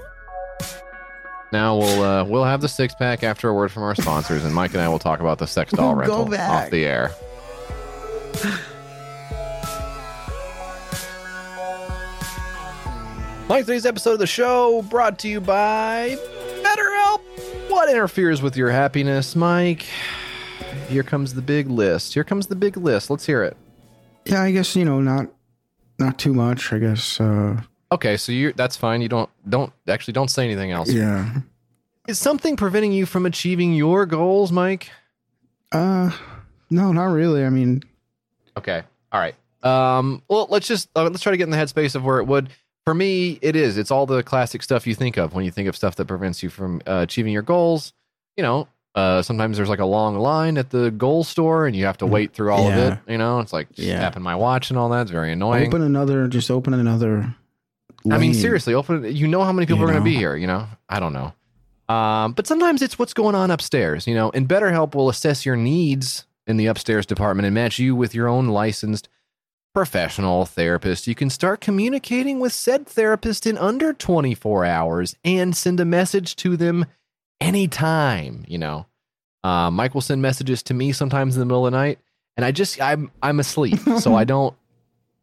[1.53, 4.55] Now we'll uh, we'll have the six pack after a word from our sponsors, and
[4.55, 7.13] Mike and I will talk about the sex doll rental off the air.
[13.51, 16.17] Mike, today's episode of the show brought to you by
[16.63, 17.21] BetterHelp.
[17.69, 19.87] What interferes with your happiness, Mike?
[20.89, 22.15] Here comes the big list.
[22.15, 23.11] Here comes the big list.
[23.11, 23.57] Let's hear it.
[24.25, 25.27] Yeah, I guess you know not
[25.99, 26.73] not too much.
[26.73, 27.21] I guess.
[27.21, 27.61] uh
[27.91, 29.03] Okay, so you that's fine.
[29.03, 30.89] You don't don't actually don't say anything else.
[30.89, 31.41] Yeah.
[32.07, 34.91] Is something preventing you from achieving your goals, Mike?
[35.73, 36.13] Uh,
[36.71, 37.45] no, not really.
[37.45, 37.83] I mean,
[38.57, 38.85] Okay.
[39.11, 39.35] All right.
[39.65, 42.29] Um, well, let's just uh, let's try to get in the headspace of where it
[42.29, 42.49] would.
[42.87, 43.77] For me, it is.
[43.79, 46.43] It's all the classic stuff you think of when you think of stuff that prevents
[46.43, 47.93] you from uh, achieving your goals.
[48.37, 51.85] You know, uh, sometimes there's like a long line at the goal store, and you
[51.85, 52.79] have to wait through all Yeah.
[52.79, 53.13] of it.
[53.13, 54.01] You know, it's like just Yeah.
[54.01, 55.03] tapping my watch and all that.
[55.03, 55.69] It's very annoying.
[55.69, 56.27] open another.
[56.27, 57.35] Just open another.
[58.11, 59.15] I mean, seriously, open.
[59.15, 60.35] You know how many people You are going to be here.
[60.35, 61.35] You know, I don't know.
[61.95, 64.07] Um, but sometimes it's what's going on upstairs.
[64.07, 67.95] You know, and BetterHelp will assess your needs in the upstairs department and match you
[67.95, 69.09] with your own licensed
[69.75, 71.07] professional therapist.
[71.07, 76.37] You can start communicating with said therapist in under 24 hours and send a message
[76.37, 76.87] to them
[77.41, 78.45] anytime.
[78.49, 78.87] You know,
[79.45, 81.99] uh, Mike will send messages to me sometimes in the middle of the night,
[82.37, 84.55] and I just I'm I'm asleep, so I don't.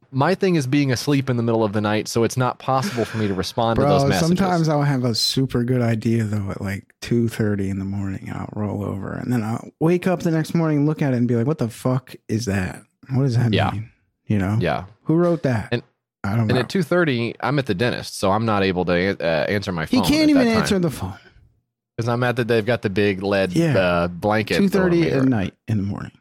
[0.10, 3.04] My thing is being asleep in the middle of the night, so it's not possible
[3.04, 4.40] for me to respond to those messages.
[4.40, 8.32] sometimes I'll have a super good idea though at like two thirty in the morning.
[8.34, 11.28] I'll roll over and then I'll wake up the next morning, look at it, and
[11.28, 12.82] be like, "What the fuck is that?
[13.12, 13.72] What does that Yeah.
[13.72, 13.92] mean?
[14.28, 14.58] You know?
[14.60, 15.70] yeah, Who wrote that?
[15.72, 15.84] And-
[16.24, 16.60] I don't and know.
[16.60, 19.86] at two thirty, I'm at the dentist, so I'm not able to uh, answer my
[19.86, 20.04] phone.
[20.04, 21.14] he can't even answer the phone.
[21.96, 22.44] because I'm at the.
[22.44, 23.78] They've got the big lead Yeah.
[23.78, 24.58] uh, blanket.
[24.58, 26.12] Two thirty at night in the morning.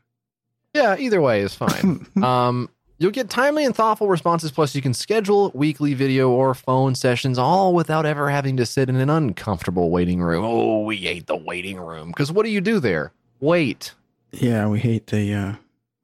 [0.75, 2.07] Yeah, either way is fine.
[2.23, 4.53] um, you'll get timely and thoughtful responses.
[4.53, 8.89] Plus, you can schedule weekly video or phone sessions, all without ever having to sit
[8.89, 10.45] in an uncomfortable waiting room.
[10.45, 13.13] Oh, we hate the waiting room because what do you do there?
[13.41, 13.93] Wait.
[14.31, 15.55] yeah, we hate the uh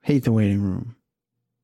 [0.00, 0.96] hate the waiting room.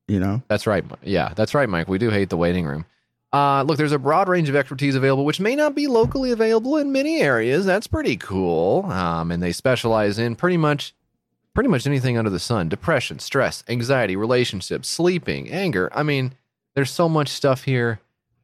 [0.09, 0.41] You know?
[0.47, 0.83] That's right.
[1.03, 1.87] Yeah, that's right, Mike.
[1.87, 2.85] We do hate the waiting room.
[3.31, 6.77] Uh, look, there's a broad range of expertise available, which may not be locally available
[6.77, 7.63] in many areas.
[7.65, 8.85] That's pretty cool.
[8.87, 10.95] Um, and they specialize in pretty much,
[11.53, 15.89] pretty much anything under the sun: depression, stress, anxiety, relationships, sleeping, anger.
[15.93, 16.33] I mean,
[16.73, 17.99] there's so much stuff here.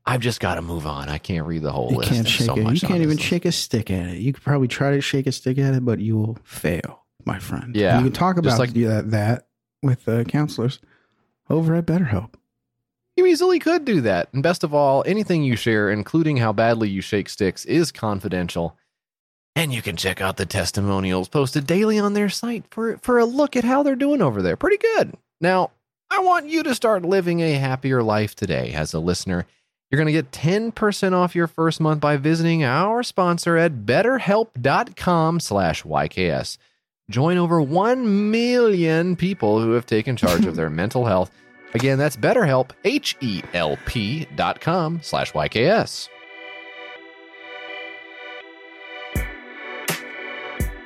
[0.06, 1.10] I've just got to move on.
[1.10, 2.12] I can't read the whole you list.
[2.12, 2.60] can't shake so it.
[2.60, 4.18] You can't on even shake a stick at it.
[4.20, 7.40] You could probably try to shake a stick at it, but you will fail, my
[7.40, 7.76] friend.
[7.76, 9.48] Yeah, You can talk about like- that, that
[9.82, 10.78] with uh, counselors
[11.50, 12.32] over at BetterHelp.
[13.16, 14.30] You easily could do that.
[14.34, 18.78] And best of all, anything you share, including how badly you shake sticks, is confidential.
[19.56, 23.26] And you can check out the testimonials posted daily on their site for, for a
[23.26, 24.58] look at how they're doing over there.
[24.58, 25.14] Pretty good.
[25.40, 25.72] Now,
[26.12, 29.46] I want you to start living a happier life today as a listener.
[29.90, 35.40] You're going to get 10% off your first month by visiting our sponsor at betterhelp.com
[35.40, 36.58] slash YKS.
[37.10, 41.32] Join over 1 million people who have taken charge of their mental health.
[41.74, 46.10] Again, that's BetterHelp, H-E-L-P dot com slash YKS.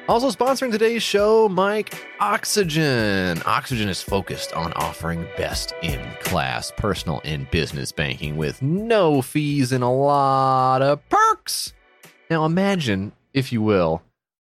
[0.10, 3.40] Also sponsoring today's show, Mike Oxygen.
[3.46, 9.72] Oxygen is focused on offering best in class personal and business banking with no fees
[9.72, 11.74] and a lot of perks.
[12.32, 14.02] Now imagine, if you will,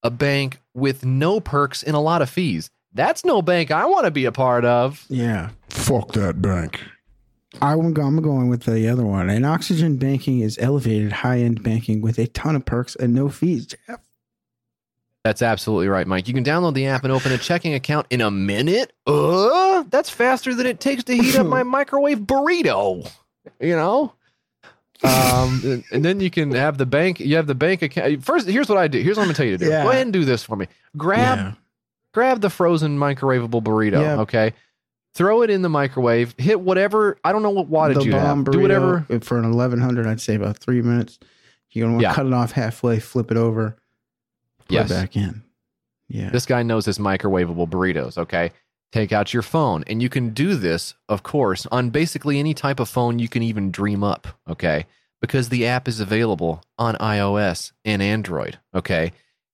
[0.03, 2.69] a bank with no perks and a lot of fees.
[2.93, 5.05] That's no bank I want to be a part of.
[5.09, 5.49] Yeah.
[5.69, 6.81] Fuck that bank.
[7.61, 9.29] I'm, go- I'm going with the other one.
[9.29, 13.29] And Oxygen Banking is elevated high end banking with a ton of perks and no
[13.29, 13.67] fees.
[13.67, 13.99] Jeff.
[15.23, 16.27] That's absolutely right, Mike.
[16.27, 18.93] You can download the app and open a checking account in a minute.
[19.05, 23.09] Uh, that's faster than it takes to heat up my microwave burrito.
[23.59, 24.13] You know?
[25.03, 27.19] Um, and, and then you can have the bank.
[27.19, 28.23] You have the bank account.
[28.23, 28.99] First, here's what I do.
[29.01, 29.69] Here's what I'm gonna tell you to do.
[29.69, 29.83] Yeah.
[29.83, 30.67] Go ahead and do this for me.
[30.97, 31.53] Grab Yeah.
[32.13, 34.01] grab the frozen microwavable burrito.
[34.01, 34.19] Yeah.
[34.21, 34.53] Okay.
[35.15, 36.35] Throw it in the microwave.
[36.37, 37.17] Hit whatever.
[37.23, 38.51] I don't know what wattage the you bomb have.
[38.53, 39.05] Do whatever.
[39.21, 41.17] For an 1100, I'd say about three minutes.
[41.71, 42.13] You're going to want to Yeah.
[42.15, 43.75] cut it off halfway, flip it over,
[44.59, 44.89] put Yes.
[44.91, 45.43] it back in.
[46.07, 46.29] Yeah.
[46.29, 48.51] This guy knows his microwavable burritos, okay?
[48.91, 49.83] Take out your phone.
[49.87, 53.43] And you can do this, of course, on basically any type of phone you can
[53.43, 54.85] even dream up, okay?
[55.21, 59.11] Because the app is available on iOS and Android, okay?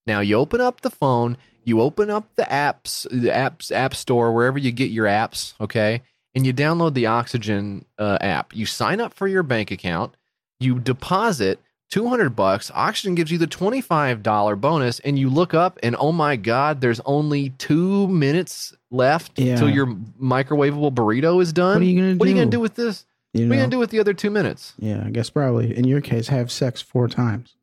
[0.08, 4.32] Now you open up the phone, you open up the apps, the apps app store,
[4.32, 6.02] wherever you get your apps, okay?
[6.34, 8.56] And you download the Oxygen uh, app.
[8.56, 10.15] You sign up for your bank account,
[10.60, 11.60] you deposit
[11.91, 16.36] 200 bucks oxygen gives you the $25 bonus and you look up and oh my
[16.36, 19.56] god there's only two minutes left Yeah.
[19.58, 19.88] till your
[20.22, 22.58] microwavable burrito is done What are you gonna what are you gonna do?
[22.58, 25.04] do with this You what are you gonna do with the other two minutes Yeah,
[25.06, 25.76] I guess probably.
[25.78, 27.56] In your case, have sex four times.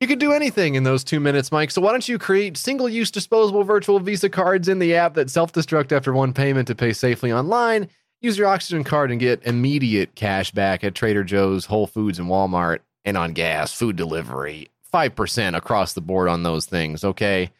[0.00, 3.10] you could do anything in those two minutes mike so why don't you create single-use
[3.10, 7.32] disposable virtual visa cards in the app that self-destruct after one payment to pay safely
[7.32, 7.88] online
[8.20, 12.28] use your oxygen card and get immediate cash back at trader joe's whole foods and
[12.28, 17.50] walmart and on gas, food delivery, 5% across the board on those things, okay?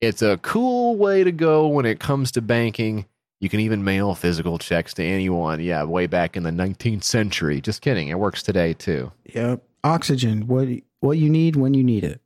[0.00, 3.06] It's a cool way to go when it comes to banking.
[3.40, 5.60] You can even mail physical checks to anyone.
[5.60, 7.60] Yeah, way back in the 19th century.
[7.60, 8.08] Just kidding.
[8.08, 9.12] It works today too.
[9.34, 9.62] Yep.
[9.84, 10.46] Oxygen.
[10.46, 10.68] What
[11.00, 12.20] what you need when you need it.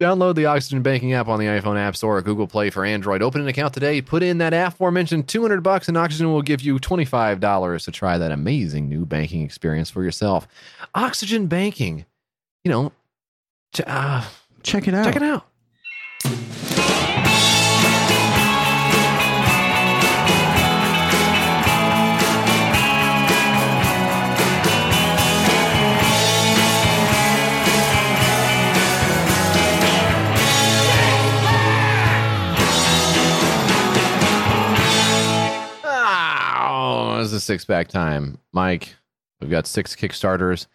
[0.00, 3.20] Download the Oxygen Banking app on the iPhone App Store or Google Play for Android.
[3.20, 4.00] Open an account today.
[4.00, 8.30] Put in that aforementioned 200 bucks and Oxygen will give you $25 to try that
[8.32, 10.48] amazing new banking experience for yourself.
[10.94, 12.06] Oxygen Banking.
[12.64, 12.92] You know,
[13.86, 14.26] uh,
[14.62, 15.04] Check it out.
[15.04, 15.46] check it out.
[36.62, 38.38] Oh, this is a six pack time.
[38.52, 38.94] Mike,
[39.40, 40.66] we've got six Kickstarters.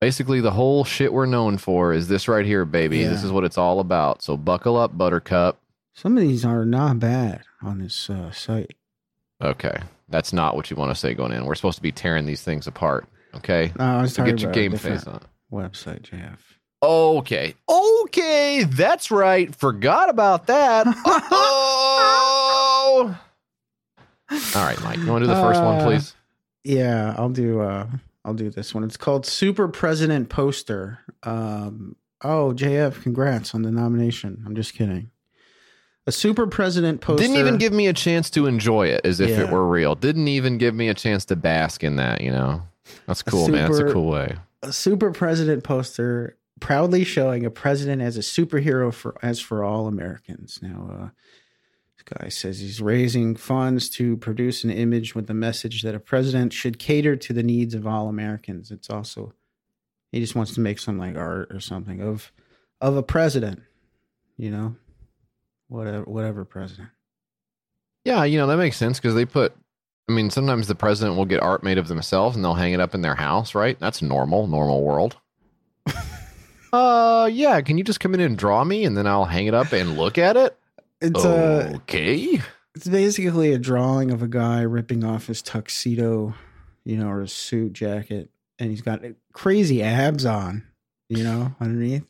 [0.00, 2.98] Basically, the whole shit we're known for is this right here, baby.
[2.98, 3.08] Yeah.
[3.10, 4.22] This is what it's all about.
[4.22, 5.58] So buckle up, Buttercup.
[5.94, 8.76] Some of these are not bad on this uh, site.
[9.42, 9.76] Okay.
[10.08, 11.44] That's not what you want to say going in.
[11.44, 13.06] We're supposed to be tearing these things apart.
[13.34, 13.72] Okay.
[13.76, 15.20] No, I was So get your about game face on.
[15.52, 16.58] Website, Jeff.
[16.82, 17.54] Okay.
[17.68, 18.64] Okay.
[18.64, 19.52] That's right.
[19.54, 20.86] Forgot about that.
[21.06, 23.18] oh.
[24.30, 24.98] All right, Mike.
[24.98, 26.14] You want to do the first one, Uh, please?
[26.62, 27.60] Yeah, I'll do.
[27.60, 27.86] uh
[28.28, 28.84] I'll do this one.
[28.84, 30.98] It's called Super President Poster.
[31.22, 34.42] Um, oh, JF, congrats on the nomination.
[34.44, 35.10] I'm just kidding.
[36.06, 37.22] A Super President Poster.
[37.22, 39.94] Didn't even give me a chance to enjoy it as if it were real.
[39.94, 42.62] Didn't even give me a chance to bask in that, you know?
[43.06, 43.70] That's cool, man.
[43.70, 44.36] That's a cool way.
[44.62, 49.86] a super president poster proudly showing a president as a superhero for as for all
[49.86, 50.58] Americans.
[50.60, 51.08] Now, uh,
[52.08, 56.52] guy says he's raising funds to produce an image with the message that a president
[56.52, 58.70] should cater to the needs of all Americans.
[58.70, 59.34] It's also
[60.12, 62.32] he just wants to make some like art or something of
[62.80, 63.62] of a president,
[64.36, 64.76] you know,
[65.68, 66.88] whatever whatever president.
[68.04, 69.54] Yeah, you know, that makes sense because they put,
[70.08, 72.80] I mean, sometimes the president will get art made of themselves and they'll hang it
[72.80, 73.78] up in their house, right?
[73.78, 75.16] That's normal, normal world.
[76.72, 77.60] uh, yeah.
[77.60, 79.98] Can you just come in and draw me and then I'll hang it up and
[79.98, 80.56] look at it?
[81.00, 82.40] It's a okay.
[82.74, 86.34] it's basically a drawing of a guy ripping off his tuxedo,
[86.84, 90.64] you know, or his suit jacket, and he's got crazy abs on,
[91.08, 92.04] you know, underneath.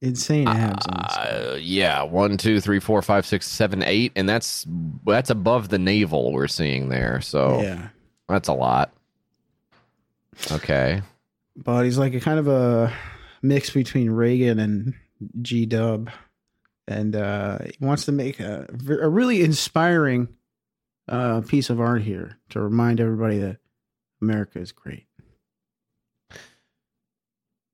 [0.00, 0.96] Insane abs on.
[1.04, 4.66] Uh, yeah, one, two, three, four, five, six, seven, eight, and that's
[5.06, 7.20] that's above the navel we're seeing there.
[7.22, 7.88] So Yeah.
[8.28, 8.92] that's a lot.
[10.50, 11.00] Okay.
[11.56, 12.92] But he's like a kind of a
[13.42, 14.94] mix between Reagan and
[15.40, 16.10] G Dub.
[16.86, 20.28] And uh, he wants to make a, a really inspiring
[21.08, 23.58] uh, piece of art here to remind everybody that
[24.20, 25.06] America is great.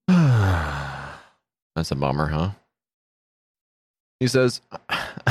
[0.09, 2.51] That's a bummer, huh?
[4.21, 4.61] He says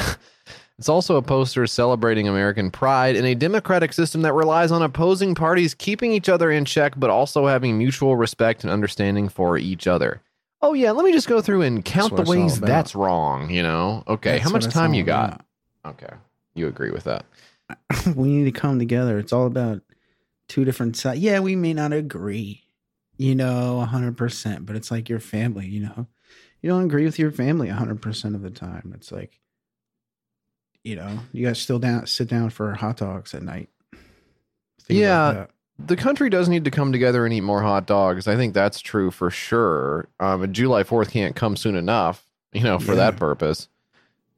[0.79, 5.35] it's also a poster celebrating American pride in a democratic system that relies on opposing
[5.35, 9.87] parties keeping each other in check, but also having mutual respect and understanding for each
[9.87, 10.21] other.
[10.61, 14.03] Oh, yeah, let me just go through and count the ways that's wrong, you know?
[14.07, 15.45] Okay, That's how what much it's time all you got?
[15.83, 15.93] about.
[16.01, 16.13] Okay,
[16.53, 17.25] you agree with that.
[18.15, 19.17] we need to come together.
[19.19, 19.81] It's all about
[20.49, 21.21] two different sides.
[21.21, 22.63] Yeah, we may not agree,
[23.17, 26.07] you know, 100%, but it's like your family, you know.
[26.61, 28.91] You don't agree with your family 100% of the time.
[28.93, 29.39] It's like,
[30.83, 33.69] you know, you guys still down sit down for hot dogs at night.
[33.93, 35.31] Things like Yeah.
[35.31, 35.49] that.
[35.83, 38.27] The country does need to come together and eat more hot dogs.
[38.27, 40.07] I think that's true for sure.
[40.19, 42.95] Um, July Fourth can't come soon enough, you know, for Yeah.
[43.11, 43.69] that purpose.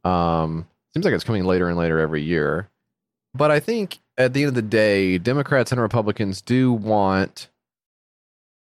[0.04, 2.70] Um, seems like it's coming later and later every year.
[3.34, 7.48] But I think at the end of the day, Democrats and Republicans do want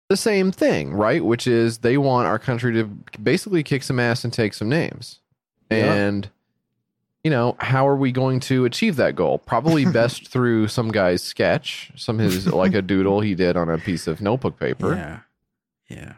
[0.08, 1.24] the same thing, right?
[1.24, 2.84] Which is they want our country to
[3.22, 5.20] basically kick some ass and take some names.
[5.70, 5.92] Yeah.
[5.94, 6.30] And
[7.24, 9.38] you know, how are we going to achieve that goal?
[9.38, 13.78] Probably best through some guy's sketch, some his like a doodle he did on a
[13.78, 14.94] piece of notebook paper.
[14.94, 15.20] Yeah.
[15.88, 16.12] Yeah.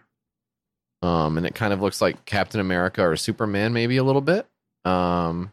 [1.03, 4.47] Um, and it kind of looks like Captain America or Superman, maybe a little bit.
[4.85, 5.53] Um,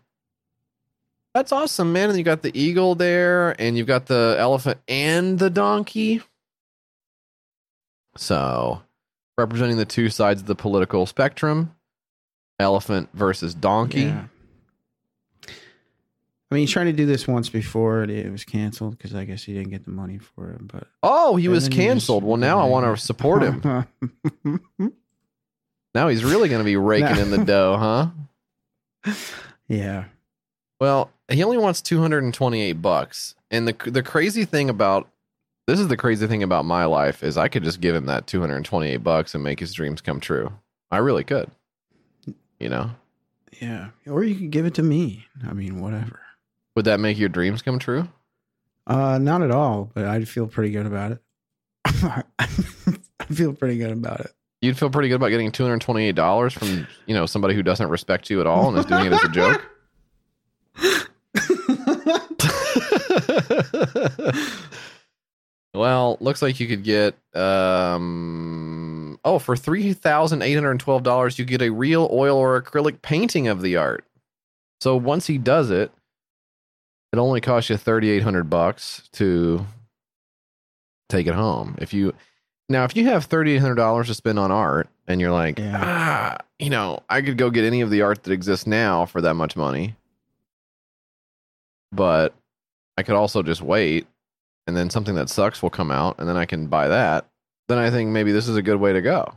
[1.34, 2.10] that's awesome, man.
[2.10, 6.22] And you got the eagle there, and you've got the elephant and the donkey.
[8.16, 8.82] So,
[9.38, 11.76] representing the two sides of the political spectrum
[12.60, 14.04] elephant versus donkey.
[14.04, 14.26] Yeah.
[16.52, 18.04] I mean, he's trying to do this once before.
[18.04, 20.68] It, it was canceled because I guess he didn't get the money for it.
[20.68, 22.24] But Oh, he was then you just- canceled.
[22.24, 23.88] well, now I want to support him.
[25.96, 28.12] now he's really going to be raking in the dough,
[29.06, 29.14] huh?
[29.68, 30.06] yeah.
[30.80, 33.36] Well, he only wants 228 bucks.
[33.50, 35.10] And the the crazy thing about
[35.68, 38.28] this is the crazy thing about my life is I could just give him that
[38.28, 40.52] 228 bucks and make his dreams come true.
[40.92, 41.50] I really could.
[42.60, 42.92] You know,
[43.62, 43.90] Yeah.
[44.08, 45.26] Or you could give it to me.
[45.48, 46.20] I mean, whatever.
[46.76, 48.08] Would that make your dreams come true?
[48.86, 51.20] Uh, not at all, but I'd feel pretty good about it.
[51.86, 54.32] I feel pretty good about it.
[54.62, 58.40] You'd feel pretty good about getting $228 from, you know, somebody who doesn't respect you
[58.40, 59.66] at all and is doing it as a joke.
[65.74, 72.38] well, looks like you could get um oh, for $3,812 you get a real oil
[72.38, 74.06] or acrylic painting of the art.
[74.82, 75.92] So once he does it,
[77.14, 79.66] it only costs you 3800 bucks to
[81.10, 81.76] take it home.
[81.80, 82.14] If you
[82.70, 85.80] now if you have $3800 to spend on art and you're like, Yeah.
[85.82, 89.22] ah, you know, I could go get any of the art that exists now for
[89.22, 89.96] that much money.
[91.92, 92.34] But
[92.98, 94.08] I could also just wait
[94.66, 97.28] and then something that sucks will come out and then I can buy that.
[97.68, 99.36] Then I think maybe this is a good way to go.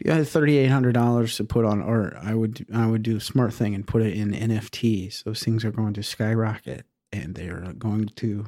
[0.00, 3.02] If you had thirty eight hundred dollars to put on art, I would I would
[3.02, 5.24] do a smart thing and put it in NFTs.
[5.24, 8.46] Those things are going to skyrocket, and they're going to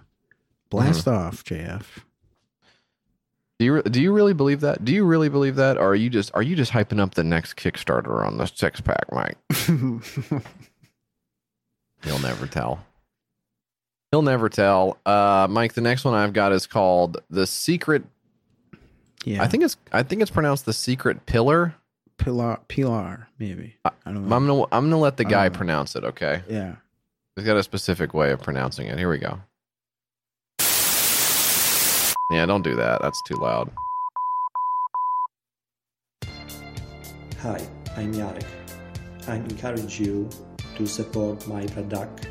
[0.70, 1.44] blast off.
[1.44, 1.84] JF.
[3.58, 4.82] Do you do you really believe that?
[4.82, 7.22] Do you really believe that, or are you just are you just hyping up the
[7.22, 9.36] next Kickstarter on the six pack, Mike?
[12.02, 12.82] He'll never tell.
[14.10, 14.96] He'll never tell.
[15.04, 18.04] Uh, Mike, the next one I've got is called the Secret.
[19.24, 21.74] Yeah, I think it's I think it's pronounced the Secret Pillar.
[22.18, 23.74] Pilar, Pilar, maybe.
[23.84, 24.36] I don't know.
[24.36, 24.54] I'm know.
[24.66, 26.04] gonna I'm gonna let the guy pronounce it.
[26.04, 26.76] Okay, Yeah.
[27.34, 28.96] he's got a specific way of pronouncing it.
[28.98, 29.40] Here we go.
[32.30, 33.02] Yeah, don't do that.
[33.02, 33.70] That's too loud.
[37.40, 37.60] Hi,
[37.96, 38.46] I'm Jarek.
[39.28, 40.28] I encourage you
[40.76, 42.28] to support my product.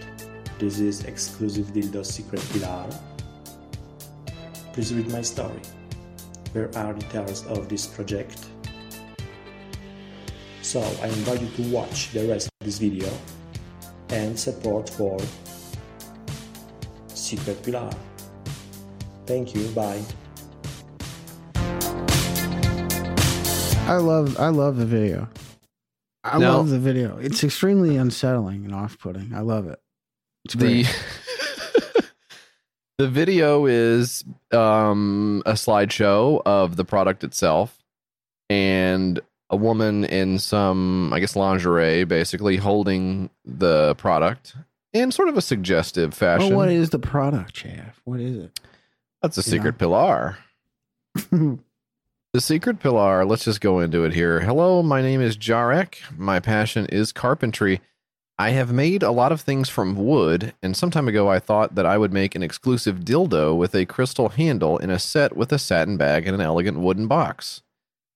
[0.58, 2.90] This is exclusive dildo secret pillar.
[4.74, 5.60] Please read my story.
[6.54, 8.46] Where are details of this project?
[10.62, 13.10] So I invite you to watch the rest of this video
[14.10, 15.18] and support for
[17.08, 17.90] Secret Pillar.
[19.26, 20.02] Thank you, bye.
[23.88, 25.28] I love I love the video.
[26.24, 27.18] I Now- love the video.
[27.18, 29.34] It's extremely unsettling and off putting.
[29.34, 29.80] I love it.
[30.46, 30.86] It's great.
[30.86, 30.94] the
[33.08, 37.78] video is um a slideshow of the product itself
[38.50, 44.56] and a woman in some i guess lingerie basically holding the product
[44.94, 46.52] in sort of a suggestive fashion.
[46.52, 47.94] Oh, what is the product, JF?
[48.04, 48.60] What is it?
[49.22, 50.38] that's a secret pillar
[51.32, 51.60] the
[52.40, 54.40] secret pillar let's just go into it here.
[54.40, 55.98] Hello my name is jarek.
[56.18, 57.82] My passion is carpentry
[58.38, 61.76] I have made a lot of things from wood, and some time ago I thought
[61.76, 65.52] that I would make an exclusive dildo with a crystal handle in a set with
[65.52, 67.62] a satin bag and an elegant wooden box.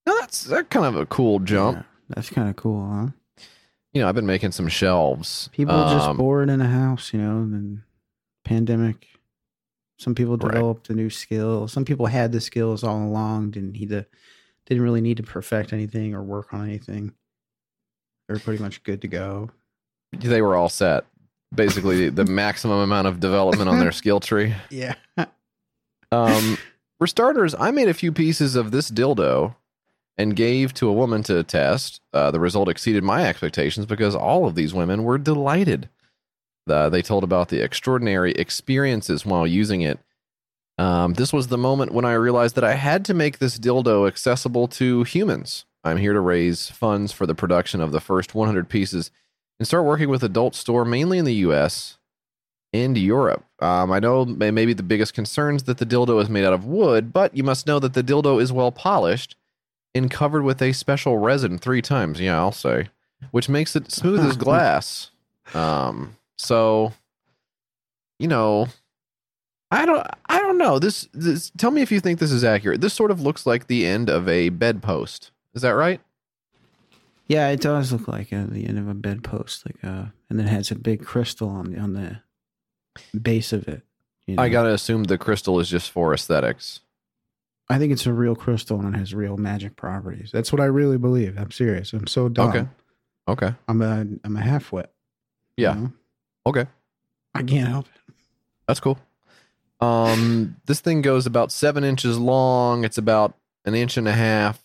[0.05, 1.77] Now that's that kind of a cool jump.
[1.77, 3.07] Yeah, that's kind of cool, huh?
[3.93, 5.49] You know, I've been making some shelves.
[5.53, 7.83] People just Um, bored in a house, you know, and then
[8.43, 9.07] pandemic.
[9.97, 10.51] Some people Right.
[10.53, 11.67] developed a new skill.
[11.67, 14.05] Some people had the skills all along, didn't need to,
[14.65, 17.13] didn't really need to perfect anything or work on anything.
[18.27, 19.51] They're pretty much good to go.
[20.21, 21.05] They were all set.
[21.53, 24.53] Basically, the maximum amount of development on their skill tree.
[24.69, 24.95] Yeah.
[26.11, 26.57] Um,
[26.97, 29.55] for starters, I made a few pieces of this dildo
[30.17, 32.01] and gave to a woman to test.
[32.13, 35.89] Uh, the result exceeded my expectations because all of these women were delighted.
[36.69, 39.99] Uh, they told about the extraordinary experiences while using it.
[40.77, 44.07] Um, this was the moment when I realized that I had to make this dildo
[44.07, 45.65] accessible to humans.
[45.83, 49.11] I'm here to raise funds for the production of the first 100 pieces
[49.59, 51.97] and start working with adult store mainly in the U.S.
[52.73, 53.45] and Europe.
[53.59, 56.65] Um, I know maybe the biggest concern is that the dildo is made out of
[56.65, 59.35] wood, but you must know that the dildo is well polished
[59.93, 62.19] and covered with a special resin three times.
[62.19, 62.89] Yeah, I'll say,
[63.31, 65.11] which makes it smooth as glass.
[65.53, 66.93] Um, so,
[68.19, 68.67] you know,
[69.71, 70.79] I don't, I don't know.
[70.79, 72.81] This, this, tell me if you think this is accurate.
[72.81, 75.31] This sort of looks like the end of a bedpost.
[75.53, 76.01] Is that right?
[77.27, 80.45] Yeah, it does look like uh, the end of a bedpost, like uh, and then
[80.47, 82.19] it has a big crystal on the on the
[83.17, 83.81] base of it.
[84.27, 86.81] you I gotta assume the crystal is just for aesthetics.
[87.67, 90.29] I think it's a real crystal and it has real magic properties.
[90.31, 91.35] That's what I really believe.
[91.37, 91.93] I'm serious.
[91.93, 92.49] I'm so dumb.
[92.49, 92.67] Okay.
[93.27, 93.55] Okay.
[93.67, 94.85] I'm a I'm a halfwit.
[95.57, 95.73] you Yeah.
[95.73, 95.91] know?
[96.45, 96.67] Okay.
[97.33, 98.13] I can't help it.
[98.67, 98.99] That's cool.
[99.81, 102.83] Um, this thing goes about seven inches long.
[102.85, 104.63] It's about an inch and a half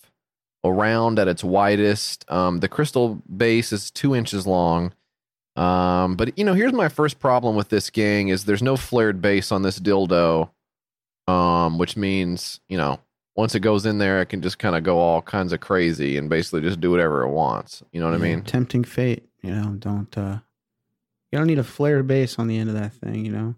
[0.64, 2.24] around at its widest.
[2.30, 4.92] Um, the crystal base is two inches long.
[5.56, 9.20] Um, but you know, here's my first problem with this gang: is there's no flared
[9.20, 10.50] base on this dildo.
[11.26, 13.00] um, which means you know
[13.36, 16.16] once it goes in there, it can just kind of go all kinds of crazy
[16.16, 17.82] and basically just do whatever it wants.
[17.92, 18.42] You know what I mean?
[18.42, 19.28] tempting fate.
[19.42, 20.16] You know, don't.
[20.18, 20.38] uh
[21.32, 23.24] You don't need a flared base on the end of that thing.
[23.24, 23.54] You know.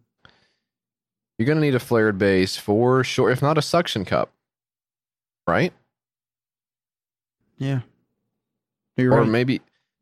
[1.38, 4.30] You're gonna need a flared base for sure, if not a suction cup,
[5.46, 5.72] right?
[7.58, 7.80] Yeah.
[8.96, 9.28] You're or right.
[9.28, 9.60] maybe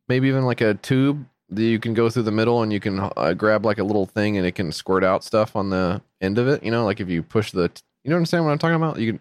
[0.08, 3.10] maybe even like a tube that you can go through the middle and you can
[3.16, 6.38] uh, grab like a little thing and it can squirt out stuff on the end
[6.38, 6.62] of it.
[6.62, 7.70] You know, like if you push the,
[8.04, 8.98] you know, understand what I'm talking about?
[8.98, 9.20] You can.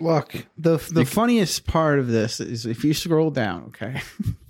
[0.00, 4.00] Look, the the funniest part of this is if you scroll down, okay?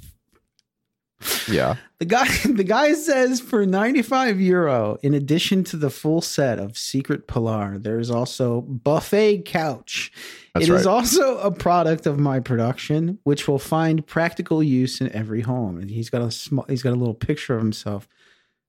[1.49, 1.77] Yeah.
[1.99, 6.79] The guy the guy says for 95 euro, in addition to the full set of
[6.79, 10.13] Secret Pilar, there is also buffet couch.
[10.55, 15.11] It That's is also a product of my production, which will find practical use in
[15.13, 15.79] every home.
[15.79, 18.09] And he's got a small he's got a little picture of himself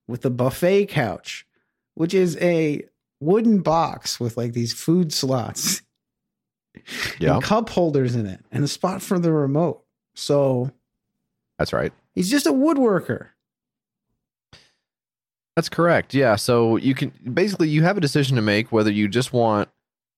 [0.07, 1.45] with the buffet couch,
[1.93, 2.83] which is a
[3.19, 5.81] wooden box with like these food slots
[7.19, 7.35] Yeah.
[7.35, 9.83] and cup holders in it and a spot for the remote.
[10.15, 10.71] So
[11.57, 11.91] That's right.
[12.19, 13.27] He's just a woodworker.
[15.55, 16.13] That's correct.
[16.13, 16.35] Yeah.
[16.35, 19.69] So you can basically you have a decision to make whether you just want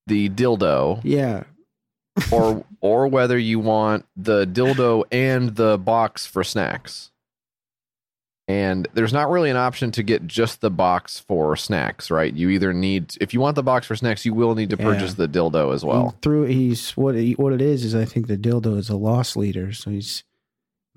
[0.07, 1.43] the dildo Yeah.
[2.31, 7.11] or or whether you want the dildo and the box for snacks.
[8.47, 12.33] And there's not really an option to get just the box for snacks, right?
[12.33, 14.83] You either need if you want the box for snacks, you will need to Yeah.
[14.85, 16.09] purchase the dildo as well.
[16.09, 18.97] He through he's what he, what it is is I think the dildo is a
[18.97, 20.23] loss leader, so he's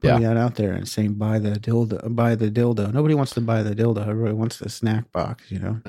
[0.00, 2.92] putting that out there and saying buy the dildo, buy the dildo.
[2.92, 4.06] Nobody wants to buy the dildo.
[4.06, 5.80] Everybody wants the snack box, you know.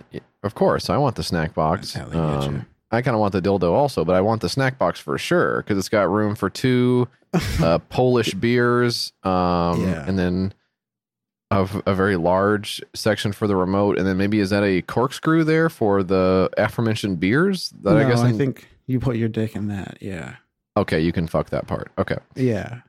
[0.43, 1.93] Of course, I want the snack box.
[1.93, 2.57] That's how they get you.
[2.59, 5.17] Um, I kind of want the dildo also, but I want the snack box for
[5.17, 7.07] sure because it's got room for two
[7.61, 10.05] uh, Polish beers, um, Yeah.
[10.07, 10.53] and then
[11.51, 15.43] a, a very large section for the remote, and then maybe is that a corkscrew
[15.43, 17.73] there for the aforementioned beers?
[17.81, 18.19] That no, I guess.
[18.19, 19.97] I I'm- think you put your dick in that.
[19.99, 20.35] Yeah,
[20.77, 21.91] okay, you can fuck that part.
[21.97, 22.81] Okay, yeah.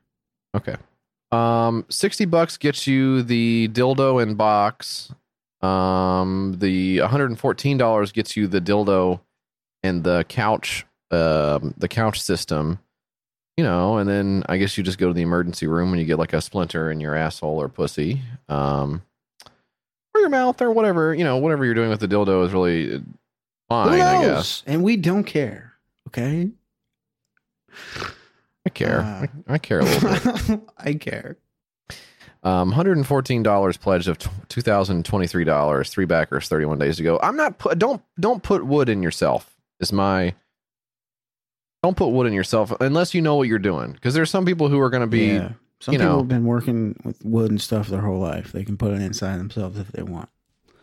[0.54, 0.76] okay.
[1.32, 5.12] Um, sixty bucks gets you the dildo in box.
[5.60, 9.20] Um, the one hundred and fourteen dollars gets you the dildo
[9.82, 12.78] and the couch, um, the couch system.
[13.56, 16.04] You know, and then I guess you just go to the emergency room when you
[16.04, 18.20] get like a splinter in your asshole or pussy,
[18.50, 19.02] um,
[20.14, 21.14] or your mouth or whatever.
[21.14, 23.02] You know, whatever you're doing with the dildo is really
[23.68, 23.98] fine.
[24.00, 25.72] I guess And we don't care.
[26.08, 26.50] Okay.
[28.66, 29.00] I care.
[29.00, 30.60] Uh, I, I care a little bit.
[30.78, 31.38] I care.
[32.42, 37.18] Um, $114 pledge of $2,023, three backers, 31 days ago.
[37.22, 40.34] I'm not, pu- don't, don't put wood in yourself is my,
[41.82, 43.96] don't put wood in yourself unless you know what you're doing.
[44.02, 45.52] Cause there's some people who are going to be, yeah.
[45.80, 48.50] Some you people know- have been working with wood and stuff their whole life.
[48.52, 50.28] They can put it inside themselves if they want.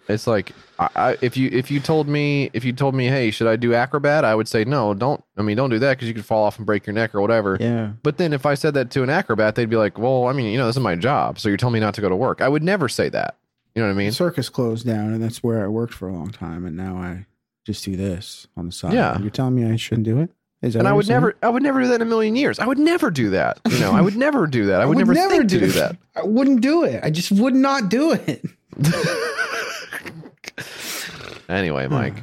[0.08, 3.32] It's like, I, I, if you, if you told me, if you told me, Hey,
[3.32, 4.26] should I do acrobat?
[4.26, 6.00] I would say, no, don't, I mean, don't do that.
[6.00, 7.58] Cause you could fall off and break your neck or whatever.
[7.60, 7.94] Yeah.
[8.04, 10.52] But then if I said that to an acrobat, they'd be like, well, I mean,
[10.52, 11.40] you know, this is my job.
[11.40, 12.42] So you're telling me not to go to work.
[12.42, 13.38] I would never say that.
[13.76, 14.12] You know what I mean?
[14.12, 16.64] circus closed down, and that's where I worked for a long time.
[16.64, 17.26] And now I
[17.66, 18.94] just do this on the side.
[18.94, 19.18] Yeah.
[19.20, 20.30] You're telling me I shouldn't do it?
[20.62, 21.20] Is that and I would saying?
[21.20, 22.58] never, I would never do that in a million years.
[22.58, 23.60] I would never do that.
[23.70, 24.80] You know, I would never do that.
[24.80, 25.98] I would, never, think to do that.
[26.16, 27.04] I wouldn't do it.
[27.04, 28.46] I just would not do it.
[31.50, 32.16] Anyway, Mike.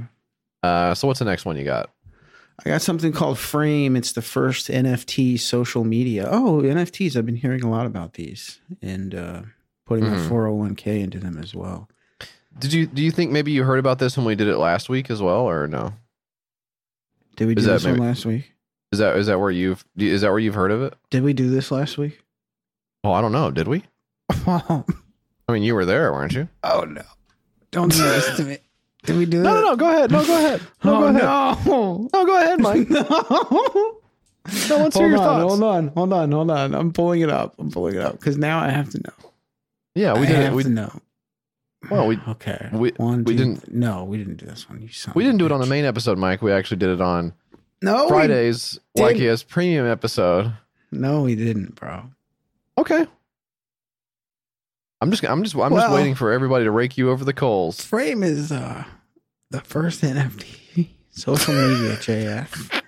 [0.62, 1.90] Uh, so what's the next one you got?
[2.64, 3.94] I got something called Frame.
[3.96, 6.26] It's the first NFT social media.
[6.30, 7.16] Oh, NFTs.
[7.16, 9.42] I've been hearing a lot about these and uh,
[9.86, 10.10] putting Mhm.
[10.10, 11.88] my 401k into them as well.
[12.58, 14.88] Did you do you think maybe you heard about this when we did it last
[14.88, 15.92] week as well, or no?
[17.36, 18.52] Did we do Is that this one maybe- last week?
[18.92, 20.94] Is that is that where you've is that where you've heard of it?
[21.10, 22.20] Did we do this last week?
[23.04, 23.50] Oh, I don't know.
[23.50, 23.84] Did we?
[24.46, 24.84] oh
[25.48, 26.48] I mean, you were there, weren't you?
[26.64, 27.02] Oh no!
[27.70, 28.58] Don't do this to me.
[29.04, 29.62] Did we do No, this?
[29.62, 29.76] no, no.
[29.76, 30.10] Go ahead.
[30.10, 30.60] No, go ahead.
[30.84, 31.66] No, oh go ahead.
[31.66, 32.08] no!
[32.12, 32.90] No, go ahead, Mike.
[32.90, 33.00] no.
[34.68, 35.42] No, let's hear hold your on, thoughts.
[35.50, 36.74] hold on, hold on, hold on.
[36.74, 37.54] I'm pulling it up.
[37.58, 39.30] I'm pulling it up because now I have to know.
[39.94, 40.44] Yeah, we I did it.
[40.44, 41.00] have We, to know.
[41.90, 42.68] Well, we- okay.
[42.72, 44.82] we- One, we two, didn't- th- No, we didn't do this one.
[44.82, 46.42] You son we didn't do it on the main episode, Mike.
[46.42, 47.32] We actually did it on
[47.82, 49.16] No, Friday's didn't.
[49.18, 50.52] YKS premium episode.
[50.90, 52.04] no, we didn't, bro.
[52.76, 53.06] Okay.
[55.00, 57.80] I'm just I'm just I'm just waiting for everybody to rake you over the coals.
[57.84, 58.84] Frame is uh
[59.50, 62.76] the first NFT social media JF.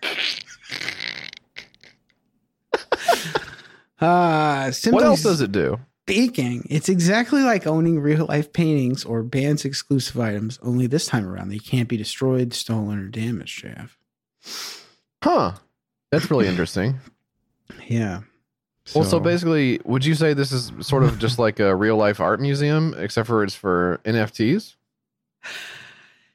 [4.01, 5.79] Uh, What else does it do?
[6.03, 11.25] speaking, it's exactly like owning real life paintings or band's exclusive items, only this time
[11.25, 13.91] around they can't be destroyed, stolen, or damaged, JF.
[15.23, 15.53] Huh.
[16.11, 16.99] That's really interesting.
[17.87, 18.23] Yeah.
[18.95, 22.21] Well, so basically, would you say this is sort of just like a real life
[22.21, 24.75] art museum, except for it's for NFTs?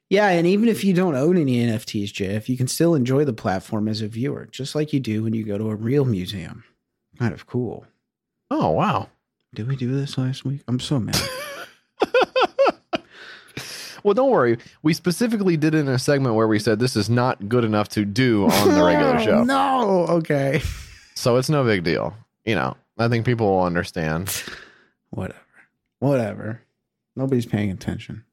[0.10, 3.34] Yeah, and even if you don't own any NFTs, Jeff, you can still enjoy the
[3.34, 6.64] platform as a viewer, just like you do when you go to a real museum.
[7.20, 7.86] Kind of cool.
[8.50, 9.10] Oh wow.
[9.54, 10.62] Did we do this last week?
[10.70, 11.20] I'm so mad.
[14.08, 14.58] Well, don't worry.
[14.84, 17.90] We specifically did it in a segment where we said this is not good enough
[17.90, 19.44] to do on the regular oh, show.
[19.44, 20.62] no, okay.
[21.16, 22.16] So it's no big deal.
[22.48, 24.30] You know, I think people will understand.
[25.10, 25.38] Whatever.
[26.00, 26.62] Whatever.
[27.16, 28.24] Nobody's paying attention.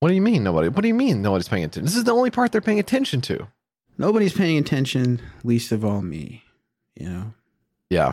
[0.00, 0.68] What do you mean nobody?
[0.68, 1.84] What do you mean nobody's paying attention?
[1.84, 3.46] This is the only part they're paying attention to.
[3.98, 6.44] Nobody's paying attention, least of all me.
[6.98, 7.34] You know.
[7.90, 8.12] Yeah.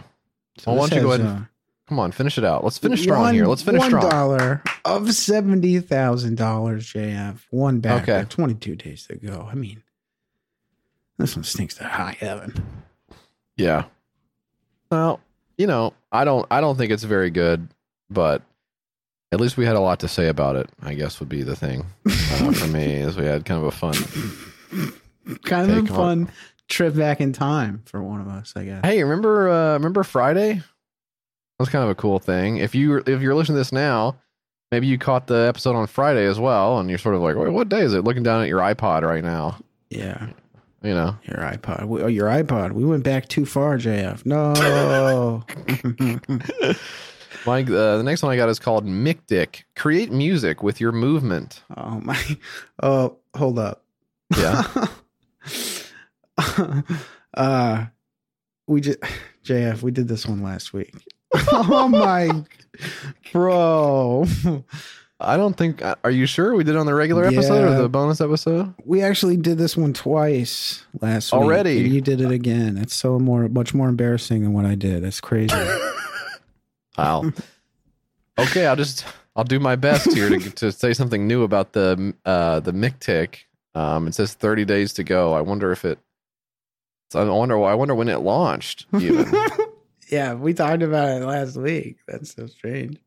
[0.57, 1.41] So Well, why don't you go ahead and uh,
[1.88, 2.63] Come on, finish it out.
[2.63, 3.45] Let's finish strong one- here.
[3.45, 4.09] Let's finish one strong.
[4.09, 7.39] dollar of seventy thousand dollars, JF.
[7.49, 8.03] One back.
[8.03, 8.26] Okay.
[8.30, 9.47] Twenty two days to go.
[9.49, 9.84] I mean,
[11.17, 12.84] this one stinks to high heaven.
[13.55, 13.86] Yeah.
[14.93, 15.19] Well,
[15.57, 17.67] you know, I don't I don't think it's very good,
[18.09, 18.43] but
[19.31, 20.69] at least we had a lot to say about it.
[20.83, 23.71] I guess would be the thing uh, for me is we had kind of a
[23.71, 23.95] fun.
[25.43, 26.31] kind of a on- fun
[26.69, 28.85] trip back in time for one of us, I guess.
[28.85, 30.53] Hey, remember uh remember Friday?
[30.53, 30.63] That
[31.59, 32.57] was kind of a cool thing.
[32.57, 34.17] If you if you're listening to this now,
[34.71, 37.49] maybe you caught the episode on Friday as well, and you're sort of like, Wait,
[37.51, 38.03] what day is it?
[38.03, 39.57] Looking down at your iPod right now,
[39.89, 40.29] Yeah,
[40.84, 41.17] you know.
[41.23, 41.86] your iPod.
[41.88, 42.73] We- Oh, your iPod.
[42.73, 44.25] We went back too far, JF.
[44.25, 45.43] No.
[47.45, 49.63] Mike, uh, the next one I got is called Mictic.
[49.75, 51.63] Create music with your movement.
[51.75, 52.17] oh my.
[52.81, 53.84] Oh, hold up.
[54.38, 54.63] Yeah.
[57.34, 57.86] uh,
[58.67, 58.99] we just
[59.45, 59.81] JF.
[59.81, 60.93] We did this one last week.
[61.51, 62.43] oh my,
[63.31, 64.25] bro.
[65.24, 65.82] I don't think.
[65.82, 67.78] uh, Are you sure we did it on the regular episode Yeah.
[67.78, 68.74] or the bonus episode?
[68.86, 71.41] We actually did this one twice last week.
[71.41, 71.84] Already?
[71.86, 72.78] and you did it again.
[72.78, 75.03] It's so more, much more embarrassing than what I did.
[75.03, 75.55] That's crazy.
[76.97, 77.32] Wow.
[78.38, 79.03] okay, I'll just
[79.36, 83.39] I'll do my best here to to say something new about the uh the Mictic.
[83.74, 85.34] Um, it says 30 days to go.
[85.34, 85.97] I wonder if it.
[87.15, 87.63] I wonder.
[87.63, 88.86] I wonder when it launched.
[88.99, 89.26] Even
[90.11, 91.97] yeah, we talked about it last week.
[92.07, 92.97] That's so strange.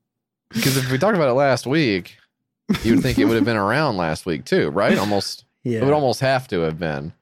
[0.50, 2.16] Because if we talked about it last week,
[2.82, 4.98] you'd think it would have been around last week too, right?
[4.98, 5.40] Almost.
[5.40, 5.46] Yeah.
[5.80, 7.12] It would almost have to have been.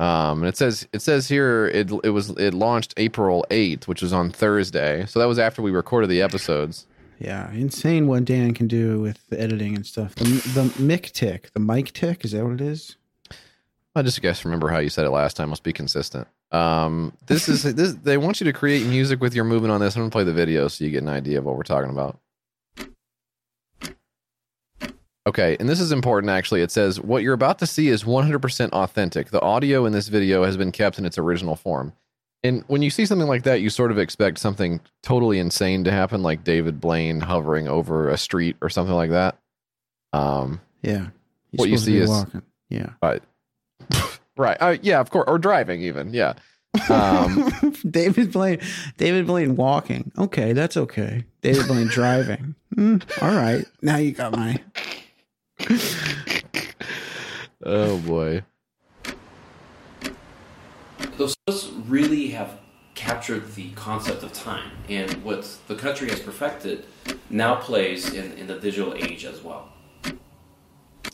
[0.00, 4.00] Um, and it says it says here it it was it launched April 8th, which
[4.00, 5.04] was on Thursday.
[5.06, 6.86] So that was after we recorded the episodes.
[7.18, 10.14] Yeah, insane what Dan can do with the editing and stuff.
[10.14, 12.96] The the mic tick, the mic tick, is that what it is?
[13.96, 15.48] I just guess remember how you said it last time.
[15.48, 16.28] Let's be consistent.
[16.52, 17.94] Um, this is this.
[17.94, 19.96] They want you to create music with your movement on this.
[19.96, 22.18] I'm gonna play the video so you get an idea of what we're talking about.
[25.28, 26.62] Okay, and this is important actually.
[26.62, 29.28] It says what you're about to see is 100% authentic.
[29.30, 31.92] The audio in this video has been kept in its original form.
[32.42, 35.90] And when you see something like that, you sort of expect something totally insane to
[35.92, 39.36] happen, like David Blaine hovering over a street or something like that.
[40.14, 41.08] Um, Yeah.
[41.50, 42.42] He's What you see is- walking.
[42.70, 42.90] Yeah.
[44.38, 44.56] right.
[44.60, 45.24] Uh, yeah, of course.
[45.28, 46.14] Or driving, even.
[46.14, 46.34] Yeah.
[46.88, 47.50] Um,
[47.90, 48.60] David Blaine.
[48.96, 50.10] David Blaine walking.
[50.16, 51.24] Okay, that's okay.
[51.42, 52.54] David Blaine driving.
[52.74, 53.66] Hmm, all right.
[53.82, 54.58] Now you got my.
[57.64, 58.42] oh boy.
[61.16, 62.58] those really have
[62.94, 66.84] captured the concept of time and what the country has perfected
[67.30, 69.68] now plays in, in the digital age as well.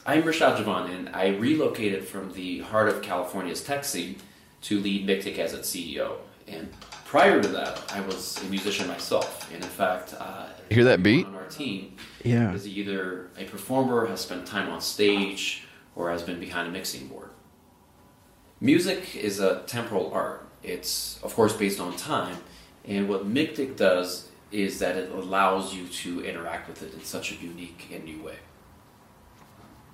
[0.06, 4.16] I'm Rashad Javan and I relocated from the heart of California's tech scene
[4.62, 6.16] to lead Mictic as its CEO.
[6.46, 6.70] And
[7.06, 9.50] prior to that, I was a musician myself.
[9.52, 11.26] And in fact, uh, hear that beat?
[11.26, 12.52] On our team Yeah.
[12.52, 15.64] is either a performer, has spent time on stage,
[15.94, 17.30] or has been behind a mixing board.
[18.60, 20.48] Music is a temporal art.
[20.62, 22.38] It's, of course, based on time,
[22.86, 27.32] and what Mictic does is that it allows you to interact with it in such
[27.32, 28.36] a unique and new way.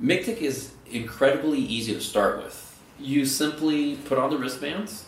[0.00, 2.80] Mictic is incredibly easy to start with.
[2.98, 5.06] You simply put on the wristbands,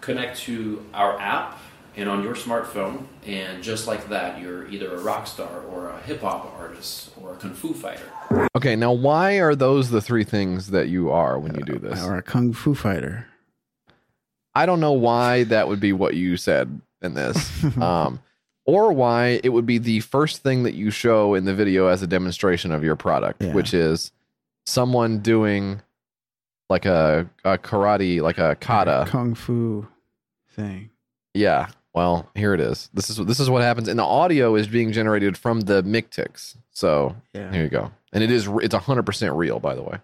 [0.00, 1.58] connect to our app,
[1.96, 6.00] and on your smartphone, and just like that, you're either a rock star or a
[6.02, 8.48] hip hop artist or a kung fu fighter.
[8.56, 12.02] Okay, now why are those the three things that you are when you do this?
[12.04, 13.26] Or a kung fu fighter.
[14.54, 17.64] I don't know why that would be what you said in this.
[17.78, 18.20] um,
[18.64, 22.02] or why it would be the first thing that you show in the video as
[22.02, 23.52] a demonstration of your product, Yeah.
[23.54, 24.12] which is
[24.66, 25.82] someone doing
[26.70, 29.06] like a, a karate, like a kata.
[29.08, 29.86] Kung fu
[30.50, 30.90] thing.
[31.34, 31.68] Yeah.
[31.94, 32.88] Well, here it is.
[32.94, 36.56] This is this is what happens, and the audio is being generated from the Mictics.
[36.70, 37.52] So Yeah.
[37.52, 39.98] here you go, and it is it's hundred percent real, by the way.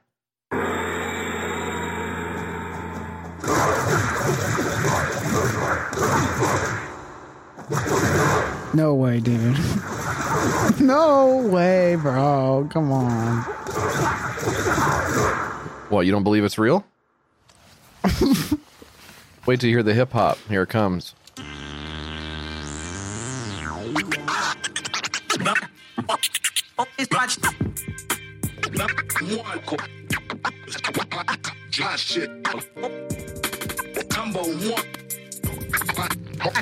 [8.74, 9.58] No way, dude.
[10.80, 12.68] no way, bro.
[12.70, 13.40] Come on.
[15.90, 16.84] What, you don't believe it's real?
[19.46, 20.38] Wait till you hear the hip hop.
[20.48, 21.14] Here it comes.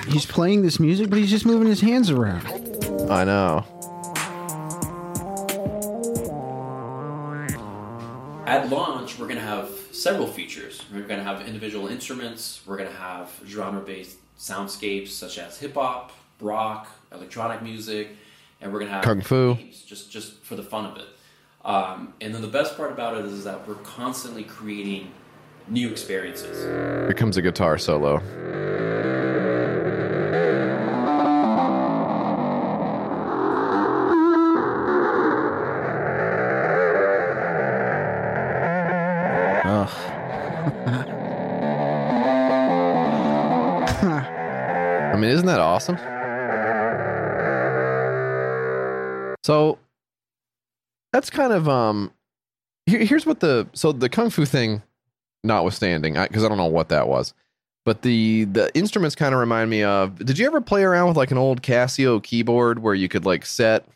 [0.08, 2.46] He's playing this music, but he's just moving his hands around.
[3.10, 3.64] I know.
[8.46, 10.82] At launch, we're going to have several features.
[10.92, 12.62] We're going to have individual instruments.
[12.64, 18.10] We're going to have genre-based soundscapes such as hip hop, rock, electronic music,
[18.60, 19.56] and we're to have Kung fu.
[19.86, 21.06] just just for the fun of it.
[21.64, 25.10] Um, and then the best part about it is that we're constantly creating
[25.68, 26.64] new experiences.
[26.64, 28.22] Here comes a guitar solo.
[49.46, 49.78] So
[51.12, 52.10] that's kind of um.
[52.86, 54.82] Here, here's what the so the kung fu thing,
[55.44, 57.32] notwithstanding, because I, don't know what that was,
[57.84, 60.18] but the the instruments kind of remind me of.
[60.18, 63.46] Did you ever play around with like an old Casio keyboard where you could like
[63.46, 63.86] set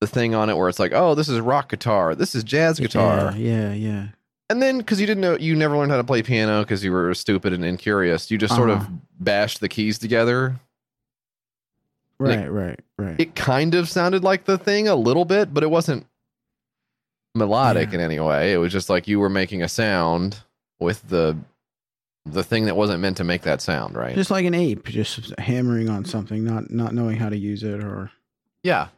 [0.00, 2.78] the thing on it where it's like, oh, this is rock guitar, this is jazz
[2.80, 4.06] guitar, Yeah, yeah, yeah.
[4.48, 6.92] and then because you didn't know, you never learned how to play piano because you
[6.92, 8.30] were stupid and incurious.
[8.30, 8.90] You just sort of Uh-huh.
[9.20, 10.56] bashed the keys together.
[12.20, 13.20] Like, Right, right, right.
[13.20, 16.06] It kind of sounded like the thing a little bit, but it wasn't
[17.34, 17.96] melodic Yeah.
[17.96, 18.52] in any way.
[18.52, 20.38] It was just like you were making a sound
[20.80, 21.36] with the
[22.26, 24.14] the thing that wasn't meant to make that sound, right?
[24.14, 27.82] just like an ape, just hammering on something, not not knowing how to use it,
[27.82, 28.10] or
[28.62, 28.88] yeah.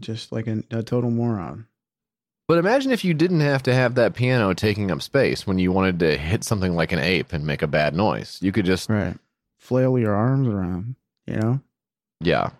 [0.00, 1.66] just like a, a total moron.
[2.48, 5.70] But imagine if you didn't have to have that piano taking up space when you
[5.70, 8.38] wanted to hit something like an ape and make a bad noise.
[8.40, 9.16] You could just Right.
[9.58, 10.94] Flail your arms around,
[11.26, 11.60] you know?
[12.20, 12.50] Yeah.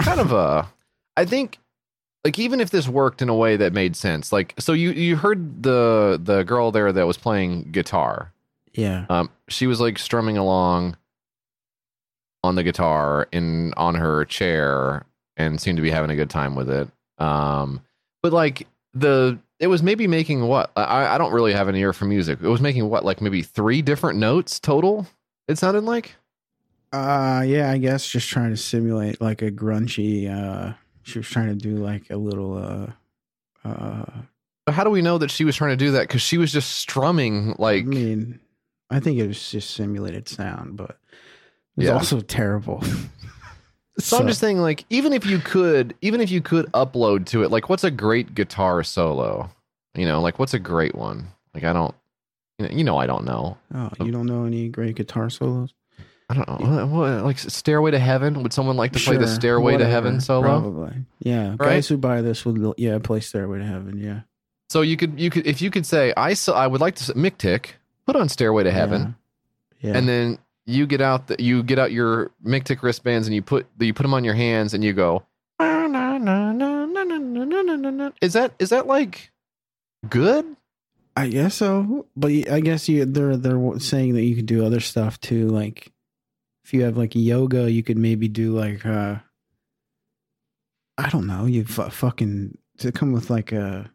[0.00, 0.68] Kind of a
[1.16, 1.58] I think
[2.24, 5.16] like even if this worked in a way that made sense, like so you you
[5.16, 8.32] heard the the girl there that was playing guitar.
[8.72, 9.06] Yeah.
[9.08, 10.96] Um she was like strumming along
[12.44, 15.04] on the guitar in on her chair
[15.36, 16.88] and seemed to be having a good time with it.
[17.18, 17.80] Um
[18.22, 21.92] but like the it was maybe making what I, I don't really have an ear
[21.92, 22.38] for music.
[22.42, 25.06] It was making what like maybe three different notes total.
[25.48, 26.16] It sounded like.
[26.96, 30.72] Uh yeah, I guess just trying to simulate like a grungy uh
[31.02, 34.04] she was trying to do like a little uh uh
[34.64, 36.02] But how do we know that she was trying to do that?
[36.02, 38.40] Because she was just strumming like I mean
[38.90, 40.98] I think it was just simulated sound, but
[41.76, 41.94] it's Yeah.
[41.94, 42.82] also terrible.
[43.98, 47.42] So, I'm just saying, like, even if you could, even if you could upload to
[47.44, 49.48] it, like, what's a great guitar solo?
[49.94, 51.28] You know, like, what's a great one?
[51.54, 51.94] Like, I don't,
[52.58, 53.56] you know, you know I don't know.
[53.74, 55.72] Oh, you don't know any great guitar solos?
[56.28, 56.86] I don't know.
[56.86, 58.42] What, like, Stairway to Heaven?
[58.42, 60.42] Would someone like to play the Sure, Stairway to whatever, Heaven solo?
[60.42, 60.92] Probably.
[61.20, 61.54] Yeah.
[61.56, 64.20] Guys who buy this would yeah, play Stairway to Heaven, yeah.
[64.68, 67.02] So you could, you could, if you could say, I, so, I would like to,
[67.02, 69.14] s- Mick Tick, put on Stairway to Heaven,
[69.80, 69.90] Yeah.
[69.92, 69.98] yeah.
[69.98, 73.42] and then you get out, the, you get out your Mick Tick wristbands and you
[73.42, 75.22] put, you put them on your hands and you go,
[78.20, 79.30] is that, is that like
[80.08, 80.56] good?
[81.16, 84.66] I guess so, but y- I guess you they're they're saying that you could do
[84.66, 85.48] other stuff too.
[85.48, 85.90] Like
[86.66, 89.14] if you have like yoga, you could maybe do like uh
[90.98, 91.46] I don't know.
[91.46, 93.88] You fu- fucking to come with like a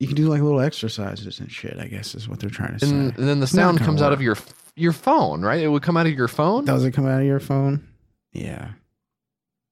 [0.00, 1.78] you can do like little exercises and shit.
[1.78, 2.90] I guess is what they're trying to say.
[2.92, 4.36] and, and then the sound comes out of your
[4.74, 5.60] your phone, right?
[5.60, 6.64] It would come out of your phone.
[6.64, 7.86] Does it come out of your phone?
[8.32, 8.70] Yeah.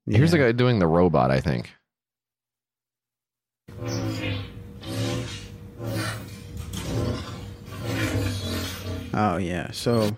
[0.07, 1.33] Here's the guy doing the robot.
[1.33, 1.73] I think.
[9.13, 9.73] Oh yeah.
[9.73, 10.17] So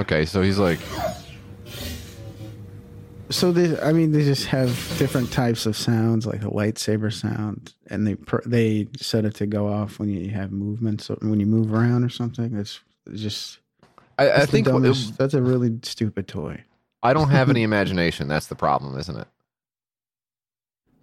[0.00, 0.78] Okay, so he's like,
[3.28, 7.74] so they I mean they just have different types of sounds like a lightsaber sound
[7.88, 11.38] and they per, they set it to go off when you have movements or when
[11.38, 12.56] you move around or something.
[12.56, 13.58] It's it's just
[14.18, 16.64] I, I that's the think what- dumbest- that's a really stupid toy.
[17.02, 18.26] I don't have any imagination.
[18.28, 19.28] That's the problem, isn't it?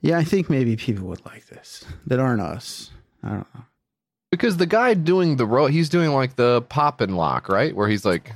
[0.02, 2.92] Yeah, I think maybe people would like this that aren't us.
[3.24, 3.64] I don't know.
[4.32, 7.74] Because the guy doing the ro, he's doing like the pop and lock, right?
[7.76, 8.34] Where he's like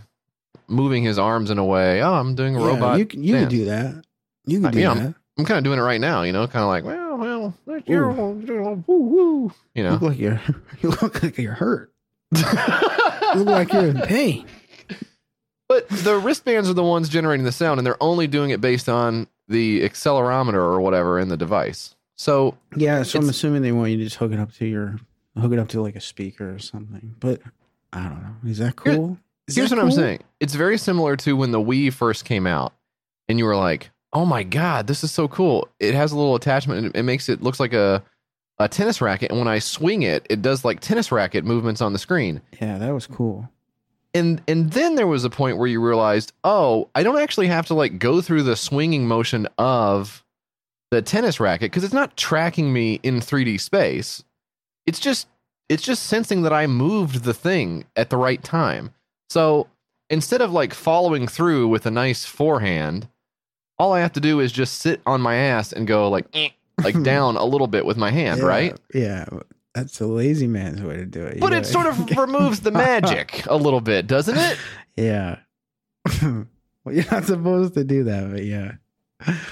[0.71, 2.01] moving his arms in a way.
[2.01, 2.97] Oh, I'm doing a Yeah, robot.
[2.99, 4.03] You can, you can do that.
[4.45, 5.15] You can I- do yeah, I'm- that.
[5.37, 6.23] I'm kind of doing it right now.
[6.23, 9.43] You know, kind of like, well, well, that's your, woo, woo.
[9.43, 9.91] You You know.
[9.93, 10.41] look like you're
[10.81, 11.91] you look like you're hurt.
[12.35, 12.41] You
[13.35, 14.45] look like you're in pain.
[15.67, 18.89] But the wristbands are the ones generating the sound, and they're only doing it based
[18.89, 21.95] on the accelerometer or whatever in the device.
[22.17, 24.97] So Yeah, so I'm assuming they want you to just hook it up to your
[25.39, 27.15] hook it up to like a speaker or something.
[27.19, 27.41] But
[27.93, 28.49] I don't know.
[28.49, 29.17] Is that cool?
[29.47, 30.19] Is here's what I'm saying.
[30.39, 32.73] It's very similar to when the Wii first came out,
[33.27, 36.35] and you were like, "Oh my god, this is so cool!" It has a little
[36.35, 38.03] attachment, and it makes it looks like a
[38.59, 39.31] a tennis racket.
[39.31, 42.41] And when I swing it, it does like tennis racket movements on the screen.
[42.61, 43.49] Yeah, that was cool.
[44.13, 47.65] And and then there was a point where you realized, oh, I don't actually have
[47.67, 50.23] to like go through the swinging motion of
[50.91, 54.23] the tennis racket because it's not tracking me in 3D space.
[54.85, 55.27] It's just
[55.69, 58.93] it's just sensing that I moved the thing at the right time.
[59.31, 59.67] So
[60.09, 63.07] instead of like following through with a nice forehand,
[63.79, 66.49] all I have to do is just sit on my ass and go like eh,
[66.83, 68.77] like down a little bit with my hand, Yeah, right?
[68.93, 69.25] Yeah,
[69.73, 71.35] that's a lazy man's way to do it.
[71.35, 74.57] You But it sort of removes the magic a little bit, doesn't it?
[74.97, 75.37] yeah.
[76.21, 78.73] well, you're not supposed to do that, but yeah.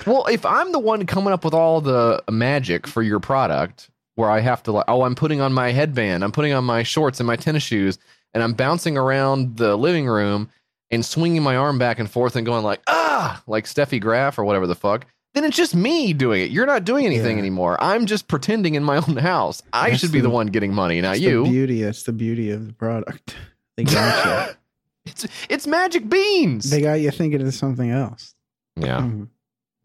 [0.05, 4.29] Well, if I'm the one coming up with all the magic for your product, where
[4.29, 7.21] I have to like, oh, I'm putting on my headband, I'm putting on my shorts
[7.21, 7.97] and my tennis shoes,
[8.33, 10.49] and I'm bouncing around the living room
[10.91, 14.43] and swinging my arm back and forth and going like, ah, like Steffi Graf or
[14.45, 15.05] whatever the fuck,
[15.35, 16.49] then it's just me doing it.
[16.51, 17.41] You're not doing anything Yeah.
[17.43, 17.77] anymore.
[17.79, 19.61] I'm just pretending in my own house.
[19.71, 21.43] I That's should be the, the- one getting money, not you.
[21.43, 21.83] The beauty.
[21.83, 23.35] That's the beauty of the product.
[23.77, 24.57] They got
[25.05, 26.65] it's it's magic beans.
[26.65, 26.71] you.
[26.71, 28.35] they got you thinking of something else.
[28.75, 28.99] yeah.
[28.99, 29.29] Mhm.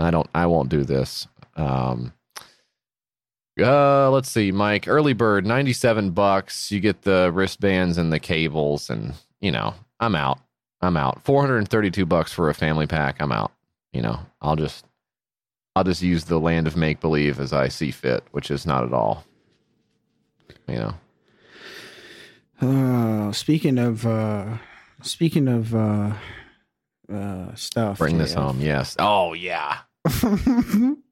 [0.00, 0.28] I don't.
[0.34, 1.28] I won't do this.
[1.54, 2.12] Um.
[3.60, 4.88] Uh, let's see, Mike.
[4.88, 6.72] Early bird, ninety-seven bucks.
[6.72, 10.40] You get the wristbands and the cables, and you know, I'm out.
[10.80, 11.22] I'm out.
[11.24, 13.16] Four hundred and thirty-two bucks for a family pack.
[13.20, 13.52] I'm out.
[13.92, 14.84] You know, I'll just,
[15.76, 18.82] I'll just use the land of make believe as I see fit, which is not
[18.84, 19.24] at all.
[20.68, 20.92] You
[22.60, 24.58] know, Uh, speaking of uh,
[25.02, 26.12] speaking of uh,
[27.12, 28.42] uh, stuff, bring this JF.
[28.42, 28.60] home.
[28.60, 28.96] Yes.
[28.98, 29.78] Oh yeah.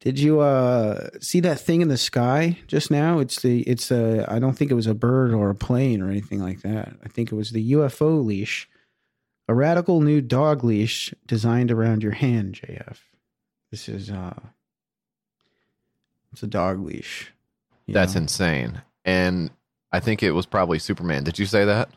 [0.00, 3.18] Did you uh see that thing in the sky just now?
[3.18, 6.08] It's the it's a I don't think it was a bird or a plane or
[6.08, 6.94] anything like that.
[7.04, 8.68] I think it was the UFO leash,
[9.46, 12.96] a radical new dog leash designed around your hand, JF.
[13.70, 14.40] This is uh
[16.32, 17.30] it's a dog leash.
[17.86, 18.22] That's know?
[18.22, 18.80] insane.
[19.04, 19.50] And
[19.92, 21.24] I think it was probably Superman.
[21.24, 21.90] Did you say that?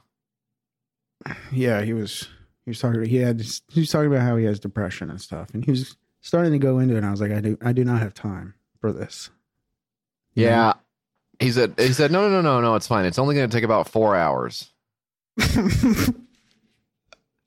[1.51, 2.27] yeah, he was
[2.65, 3.41] he was talking he had.
[3.69, 6.57] He was talking about how he has depression and stuff, and he was starting to
[6.59, 6.97] go into it.
[6.97, 9.29] And I was like, I do I do not have time for this.
[10.33, 10.51] You know?
[10.51, 10.73] Yeah.
[11.39, 13.05] He said he said, No, no, no, no, no, it's fine.
[13.05, 14.71] It's only gonna take about four hours.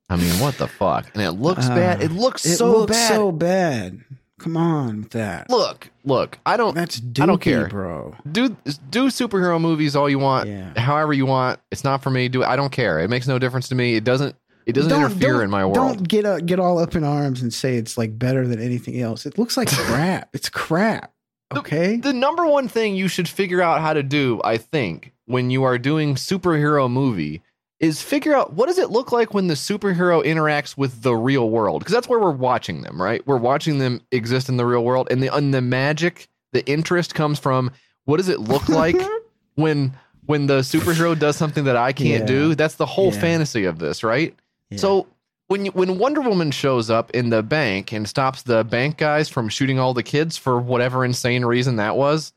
[0.08, 1.10] I mean, what the fuck?
[1.14, 2.02] And it looks Uh, bad.
[2.02, 3.08] It looks it so looks bad.
[3.14, 4.00] so bad.
[4.38, 5.48] Come on with that.
[5.48, 7.68] look, look, I don't That's dookie, I don't care.
[7.68, 8.14] bro.
[8.30, 8.50] do
[8.90, 10.78] do superhero movies all you want, Yeah.
[10.78, 11.58] however you want.
[11.72, 12.28] It's not for me.
[12.28, 13.00] Do I don't care.
[13.00, 13.94] It makes no difference to me.
[13.94, 14.36] It doesn't
[14.66, 15.74] it doesn't Don't- interfere don't- in my world.
[15.74, 19.00] Don't get uh, get all up in arms and say it's like better than anything
[19.00, 19.24] else.
[19.26, 20.28] It looks like crap.
[20.34, 21.12] It's crap.
[21.56, 21.96] Okay.
[21.98, 25.62] the number one thing you should figure out how to do, I think, when you
[25.62, 27.40] are doing superhero movie
[27.78, 31.48] is figure out what does it look like when the superhero interacts with the real
[31.50, 33.24] world because that's where we're watching them, right?
[33.26, 37.14] We're watching them exist in the real world and the and the magic, the interest
[37.14, 37.70] comes from
[38.06, 38.96] what does it look like
[39.54, 39.92] when
[40.24, 42.26] when the superhero does something that I can't Yeah.
[42.26, 42.54] do?
[42.56, 43.20] That's the whole Yeah.
[43.20, 44.34] fantasy of this, right?
[44.70, 44.78] Yeah.
[44.78, 45.06] So
[45.48, 49.28] when you, when Wonder Woman shows up in the bank and stops the bank guys
[49.28, 52.32] from shooting all the kids for whatever insane reason that was,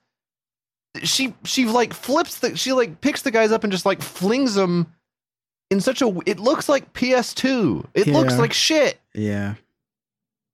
[1.04, 4.56] she she like flips the she like picks the guys up and just like flings
[4.56, 4.94] them
[5.70, 7.86] in such a it looks like PS2.
[7.94, 9.00] It looks like shit.
[9.14, 9.56] yeah.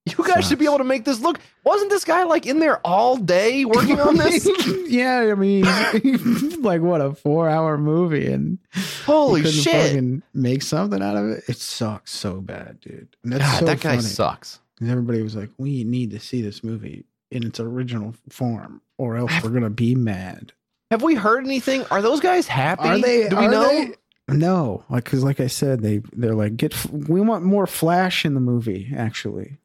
[0.06, 1.40] You guys should be able to make this look.
[1.64, 4.48] Wasn't this guy like in there all day working on this?
[4.88, 5.64] yeah, I mean,
[6.62, 8.60] like what a four-hour movie, and
[9.06, 10.22] Holy shit!
[10.34, 11.44] make something out of it.
[11.48, 13.08] It sucks so bad, dude.
[13.24, 14.02] And that's God, so that guy funny.
[14.04, 14.60] sucks.
[14.80, 19.18] And everybody was like, "We need to see this movie in its original form, or
[19.18, 20.52] else we're gonna be mad."
[20.92, 21.84] Have we heard anything?
[21.90, 22.88] Are those guys happy?
[22.88, 23.28] Are they?
[23.28, 23.68] Do we know?
[23.68, 23.96] they-
[24.30, 26.74] No, like because, like I said, they they're like, get.
[26.76, 28.92] f- We want more Flash in the movie.
[28.96, 29.58] Actually,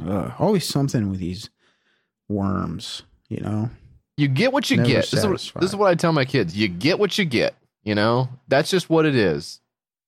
[0.00, 1.50] Ugh, always something with these
[2.28, 3.02] worms.
[3.28, 3.70] You know,
[4.16, 5.10] You get what you Never get.
[5.10, 6.56] This is, what, this is what I tell my kids.
[6.56, 7.54] You get what you get.
[7.82, 9.60] You know, that's just what it is.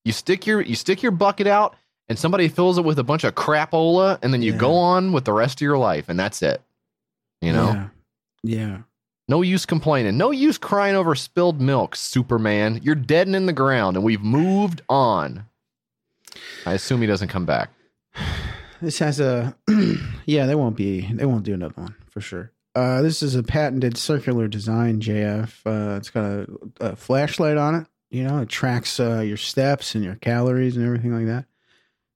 [0.05, 1.75] You stick your you stick your bucket out,
[2.09, 4.59] and somebody fills it with a bunch of crapola, and then you Yeah.
[4.59, 6.63] go on with the rest of your life, and that's it.
[7.41, 7.89] You know, Yeah.
[8.43, 8.79] Yeah.
[9.29, 12.81] no use complaining, no use crying over spilled milk, Superman.
[12.83, 15.47] You're dead and in the ground, and we've moved on.
[16.67, 17.71] I assume he doesn't come back.
[18.83, 19.57] This has a
[20.27, 22.51] yeah, they won't be they won't do another one for sure.
[22.75, 25.61] Uh, this is a patented circular design, JF.
[25.65, 26.47] Uh, it's got a,
[26.81, 27.87] a flashlight on it.
[28.11, 31.47] You know, it tracks uh, your steps and your calories and everything like that.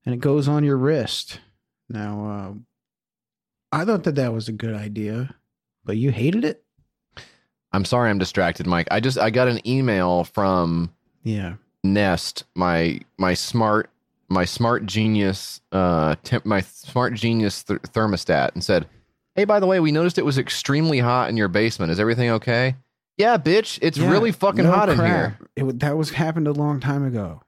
[0.05, 1.41] And it goes on your wrist.
[1.89, 2.27] Now,
[3.73, 5.35] uh, I thought that that was a good idea,
[5.85, 6.65] but you hated it.
[7.73, 8.89] I'm sorry, I'm distracted, Mike.
[8.91, 10.93] I just I got an email from
[11.23, 11.55] Yeah.
[11.85, 13.91] Nest, my my smart
[14.29, 18.87] my smart genius uh temp, my smart genius th- thermostat, and said,
[19.35, 21.91] "Hey, by the way, we noticed it was extremely hot in your basement.
[21.93, 22.77] Is everything okay?"
[23.17, 25.39] Yeah, bitch, it's Yeah, really fucking no hot in here.
[25.57, 27.43] It that was happened a long time ago.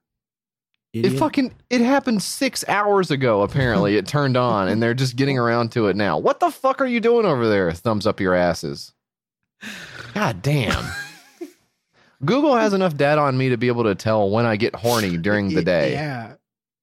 [0.92, 3.42] It fucking it happened six hours ago.
[3.42, 6.18] Apparently, it turned on, and they're just getting around to it now.
[6.18, 7.70] What the fuck are you doing over there?
[7.72, 8.92] Thumbs up your asses.
[10.14, 10.84] God damn.
[12.24, 15.16] Google has enough data on me to be able to tell when I get horny
[15.16, 16.34] during the day, Yeah.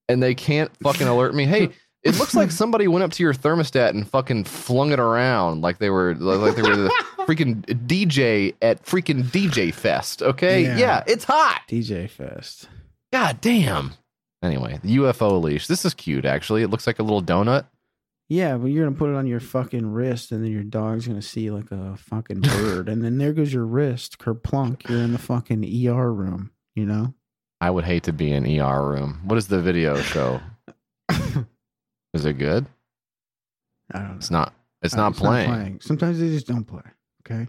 [0.10, 1.46] And they can't fucking alert me.
[1.46, 1.70] Hey,
[2.04, 5.78] it looks like somebody went up to your thermostat and fucking flung it around like
[5.80, 6.90] they were like they were the
[7.20, 10.22] freaking DJ at freaking DJ Fest.
[10.22, 10.78] Okay, Yeah.
[10.78, 11.62] yeah it's hot.
[11.70, 12.70] DJ Fest.
[13.12, 13.94] God damn.
[14.44, 15.66] Anyway, the UFO leash.
[15.68, 16.62] This is cute, actually.
[16.62, 17.66] It looks like a little donut.
[18.30, 21.22] Yeah, but you're gonna put it on your fucking wrist, and then your dog's gonna
[21.22, 24.88] see like a fucking bird, and then there goes your wrist, kerplunk.
[24.90, 26.52] You're in the fucking ER room.
[26.76, 27.14] You know.
[27.60, 29.22] I would hate to be in ER room.
[29.24, 30.40] What is the video show?
[32.14, 32.68] is it good?
[33.92, 34.16] I don't know.
[34.18, 34.54] It's not.
[34.84, 35.80] It's Uh, not playing.
[35.82, 36.84] Sometimes they just don't play.
[37.26, 37.48] Okay.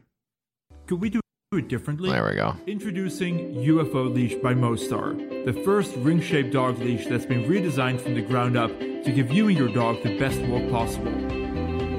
[0.86, 1.20] Could we do
[1.52, 2.10] it differently?
[2.10, 2.56] There we go.
[2.66, 8.14] Introducing UFO Leash by Mostar, the first ring shaped dog leash that's been redesigned from
[8.14, 11.12] the ground up to give you and your dog the best walk possible.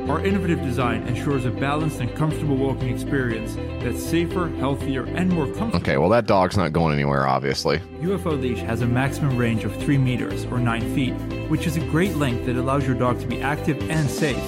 [0.09, 5.45] Our innovative design ensures a balanced and comfortable walking experience that's safer, healthier, and more
[5.45, 5.75] comfortable.
[5.75, 7.77] Okay, well, that dog's not going anywhere, obviously.
[8.01, 11.13] UFO Leash has a maximum range of 3 meters or 9 feet,
[11.47, 14.43] which is a great length that allows your dog to be active and safe.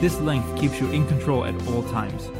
[0.00, 2.30] This length keeps you in control at all times.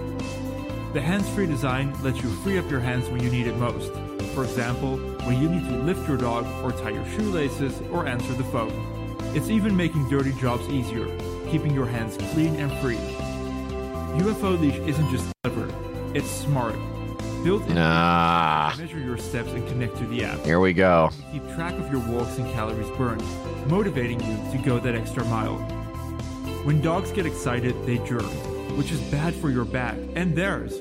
[0.94, 3.92] The hands free design lets you free up your hands when you need it most.
[4.32, 4.96] For example,
[5.26, 8.72] when you need to lift your dog or tie your shoelaces or answer the phone.
[9.36, 11.07] It's even making dirty jobs easier,
[11.51, 12.99] keeping your hands clean and free.
[14.22, 15.68] UFO Leash isn't just clever,
[16.14, 16.76] it's smart.
[17.44, 18.72] Built in Nah.
[18.76, 20.44] measure your steps and connect to the app.
[20.44, 21.11] Here we go.
[21.32, 23.22] Keep track of your walks and calories burned,
[23.68, 25.57] motivating you to go that extra mile.
[26.64, 28.22] When dogs get excited, they jerk,
[28.76, 30.80] which is bad for your back and theirs.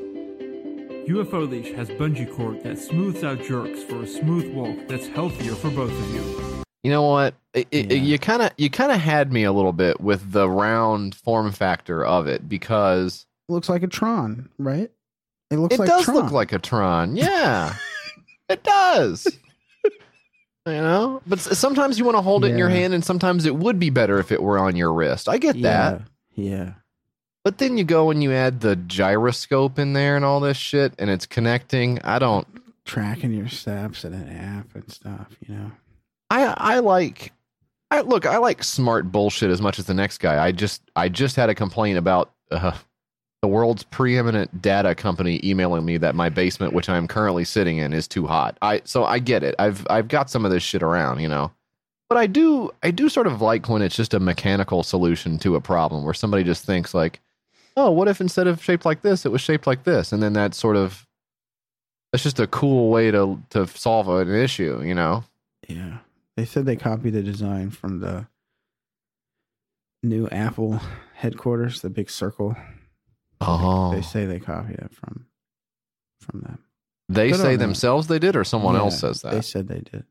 [1.08, 5.54] UFO Leash has bungee cord that smooths out jerks for a smooth walk that's healthier
[5.54, 6.67] for both of you.
[6.84, 7.34] You know what?
[7.54, 10.50] It, it- you kind of you kind of had me a little bit with the
[10.50, 14.92] round form factor of it because it looks like a Tron, right?
[15.50, 16.16] It looks it like does Tron.
[16.18, 17.16] look like a Tron.
[17.16, 17.74] Yeah,
[18.50, 19.28] it does.
[20.66, 23.56] You know, but sometimes you want to hold it in your hand, and sometimes it
[23.56, 25.30] would be better if it were on your wrist.
[25.30, 26.02] I get that.
[26.36, 26.50] Yeah.
[26.50, 26.74] Yeah.
[27.46, 30.92] But then you go and you add the gyroscope in there and all this shit,
[31.00, 32.02] and it's connecting.
[32.04, 32.46] I don't.
[32.84, 35.72] Tracking your steps and an app and stuff, you know.
[36.30, 37.34] I I like.
[37.90, 38.26] I look.
[38.26, 40.44] I like smart bullshit as much as the next guy.
[40.44, 42.74] I just I just had a complaint about uh,
[43.42, 47.94] the world's preeminent data company emailing me that my basement, which I'm currently sitting in,
[47.94, 48.58] is too hot.
[48.62, 49.56] I so I get it.
[49.60, 51.52] I've I've got some of this shit around, you know.
[52.10, 55.56] But I do I do sort of like when it's just a mechanical solution to
[55.56, 57.20] a problem where somebody just thinks like,
[57.76, 60.34] oh, what if instead of shaped like this, it was shaped like this, and then
[60.34, 61.06] that sort of
[62.12, 65.24] that's just a cool way to to solve an issue, you know.
[65.68, 66.00] Yeah.
[66.38, 68.28] They said they copied the design from the
[70.04, 70.80] new Apple
[71.16, 72.56] headquarters, the big circle.
[73.42, 75.26] Oh, They say they copied it from
[76.22, 76.60] from them.
[77.10, 79.32] They Good say themselves they did, or someone Yeah, else says that.
[79.34, 80.06] They said they did.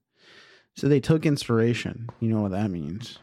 [0.76, 2.08] So they took inspiration.
[2.20, 3.18] You know what that means.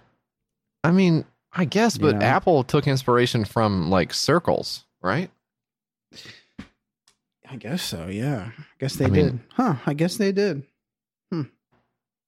[0.83, 2.23] I mean, I guess, but Yeah.
[2.23, 5.29] Apple took inspiration from like circles, right?
[7.49, 8.51] I guess so, yeah.
[8.57, 9.39] I guess they I mean- did.
[9.53, 10.63] Huh, I guess they did.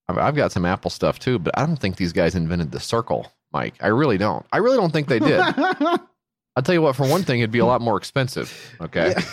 [0.07, 2.79] I've- I've got some Apple stuff too, but I don't think these guys invented the
[2.79, 3.75] circle, Mike.
[3.81, 4.45] I really don't.
[4.51, 5.39] I really don't think they did.
[5.39, 6.95] I'll tell you what.
[6.95, 8.51] For one thing, it'd be a lot more expensive.
[8.81, 9.15] Okay.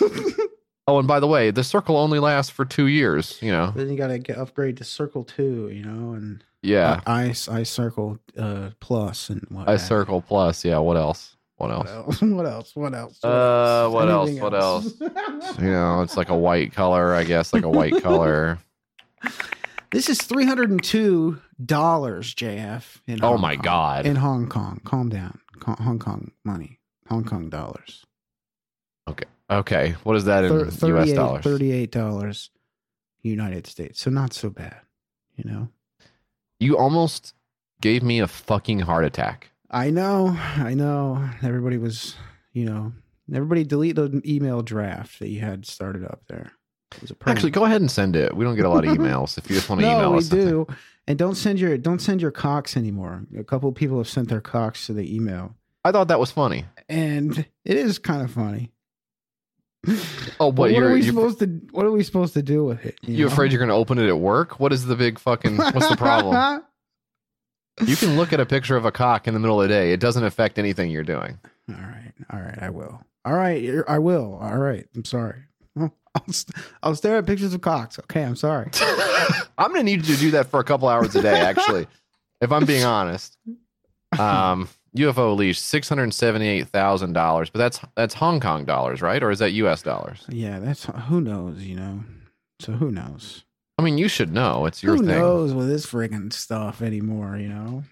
[0.85, 3.39] Oh, and by the way, the circle only lasts for two years.
[3.41, 3.71] You know.
[3.73, 6.99] then you gotta get upgrade to Circle Two, you know, and Yeah.
[7.07, 10.65] I I Circle uh, Plus and what I circle plus.
[10.65, 10.79] Yeah.
[10.79, 11.37] What else?
[11.55, 11.89] What What else?
[11.89, 12.21] else?
[12.33, 12.75] What else?
[12.75, 13.23] What else?
[13.23, 14.31] Uh, what else?
[14.31, 14.93] What else?
[15.57, 18.59] You know, it's like a white color, I guess, like a white color.
[19.93, 23.01] This is three hundred and two dollars, JF.
[23.07, 23.63] In Oh Hong my Kong.
[23.63, 24.05] God.
[24.05, 25.39] In Hong Kong, calm down.
[25.65, 28.05] Hong Kong money, Hong Kong dollars.
[29.07, 29.25] Okay.
[29.49, 29.95] Okay.
[30.03, 31.11] What is that in Thir- U.S.
[31.13, 31.43] dollars?
[31.43, 32.49] Thirty-eight dollars,
[33.21, 34.01] United States.
[34.01, 34.81] So not so bad,
[35.35, 35.69] you know.
[36.59, 37.33] You almost
[37.81, 39.51] gave me a fucking heart attack.
[39.69, 41.29] I know, I know.
[41.41, 42.15] Everybody was,
[42.53, 42.93] you know,
[43.33, 46.51] everybody delete the email draft that you had started up there.
[46.95, 47.37] It was a prank.
[47.37, 48.35] Actually, go ahead and send it.
[48.35, 49.37] We don't get a lot of emails.
[49.37, 50.47] if you just want to no, email we us, something.
[50.47, 50.67] do.
[51.07, 53.23] And don't send your don't send your cocks anymore.
[53.37, 56.65] A couple people have sent their cocks to the email, I thought that was funny.
[56.87, 58.71] and it is kind of funny.
[60.39, 61.47] Oh, But what are we supposed to?
[61.71, 62.97] What are we supposed to do with it?
[63.01, 63.31] you know?
[63.31, 64.57] afraid you're going to open it at work?
[64.61, 65.57] What is the big fucking?
[65.57, 66.63] What's the problem?
[67.85, 69.91] you can look at a picture of a cock in the middle of the day.
[69.91, 71.37] It doesn't affect anything you're doing.
[71.69, 73.01] All right, all right, I will.
[73.25, 74.37] All right, I will.
[74.41, 75.43] All right, I'm sorry.
[76.15, 77.97] I'll, st- I'll stare at pictures of cocks.
[77.99, 78.69] Okay, I'm sorry.
[79.57, 81.87] I'm going to need you to do that for a couple hours a day, actually,
[82.41, 83.37] if I'm being honest.
[84.19, 89.23] Um, UFO leash six hundred seventy-eight thousand dollars, but that's that's Hong Kong dollars, right?
[89.23, 89.81] Or is that U.S.
[89.81, 90.23] dollars?
[90.29, 92.03] Yeah, that's who knows, you know.
[92.59, 93.43] So who knows?
[93.79, 94.67] I mean, you should know.
[94.67, 95.15] It's your who thing.
[95.15, 97.37] Who knows with this friggin' stuff anymore?
[97.37, 97.83] You know,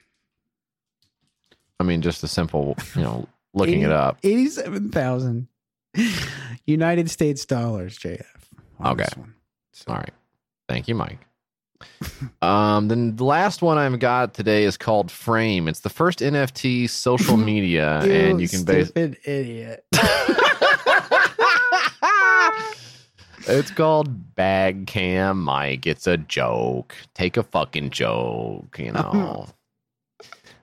[1.79, 4.19] I mean, just a simple, you know, looking Eighty- it up.
[4.21, 5.47] eighty-seven thousand
[6.65, 8.25] United States dollars, JF.
[8.83, 9.03] Okay.
[9.03, 9.33] this one.
[9.73, 10.13] So, All right.
[10.67, 11.19] Thank you, Mike.
[12.41, 15.67] um, then the last one I've got today is called Frame.
[15.67, 18.87] It's the first NFT social media, and you can base.
[18.89, 19.85] stupid idiot.
[23.47, 25.87] it's called Bag Cam Mike.
[25.87, 26.95] It's a joke.
[27.15, 29.47] Take a fucking joke, you know.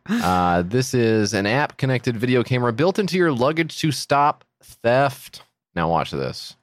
[0.09, 5.43] uh, this is an app connected video camera built into your luggage to stop theft.
[5.75, 6.57] Now, watch this.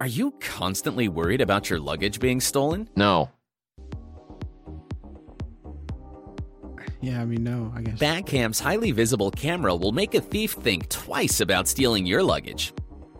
[0.00, 2.88] Are you constantly worried about your luggage being stolen?
[2.96, 3.30] No.
[7.00, 7.98] Yeah, I mean, no, I guess.
[7.98, 12.72] Bagcam's highly visible camera will make a thief think twice about stealing your luggage.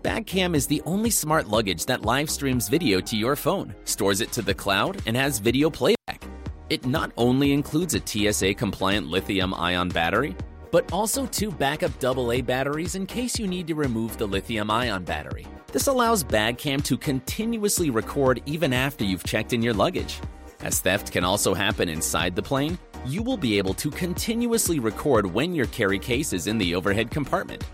[0.02, 4.32] Bagcam is the only smart luggage that live streams video to your phone, stores it
[4.32, 6.24] to the cloud, and has video playback.
[6.70, 10.34] It not only includes a TSA compliant lithium ion battery,
[10.74, 15.04] but also two backup AA batteries in case you need to remove the lithium ion
[15.04, 15.46] battery.
[15.70, 20.18] This allows Bagcam to continuously record even after you've checked in your luggage.
[20.62, 25.26] As theft can also happen inside the plane, you will be able to continuously record
[25.26, 27.64] when your carry case is in the overhead compartment.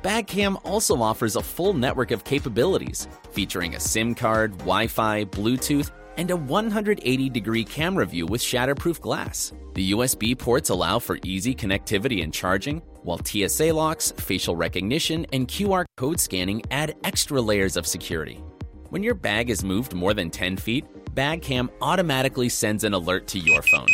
[0.00, 5.90] Bagcam also offers a full network of capabilities, featuring a SIM card, Wi Fi, Bluetooth,
[6.16, 9.52] and a 180 degree camera view with shatterproof glass.
[9.74, 15.46] The USB ports allow for easy connectivity and charging, while TSA locks, facial recognition, and
[15.46, 18.42] QR code scanning add extra layers of security.
[18.90, 23.38] When your bag is moved more than 10 feet, Bagcam automatically sends an alert to
[23.38, 23.88] your phone.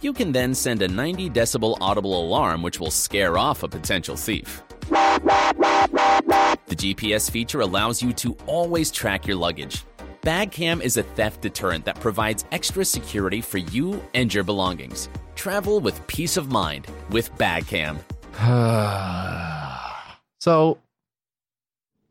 [0.00, 4.16] You can then send a 90 decibel audible alarm which will scare off a potential
[4.16, 4.62] thief.
[4.88, 9.84] The GPS feature allows you to always track your luggage.
[10.22, 15.08] Bagcam is a theft deterrent that provides extra security for you and your belongings.
[15.36, 17.98] Travel with peace of mind with Bagcam.
[20.40, 20.78] so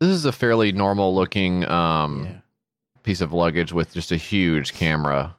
[0.00, 2.38] this is a fairly normal looking um, Yeah.
[3.02, 5.36] piece of luggage with just a huge camera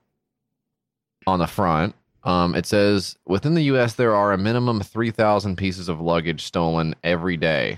[1.27, 1.95] on the front.
[2.23, 3.93] Um, it says within the U.S.
[3.95, 7.77] there are a minimum three thousand pieces of luggage stolen every day.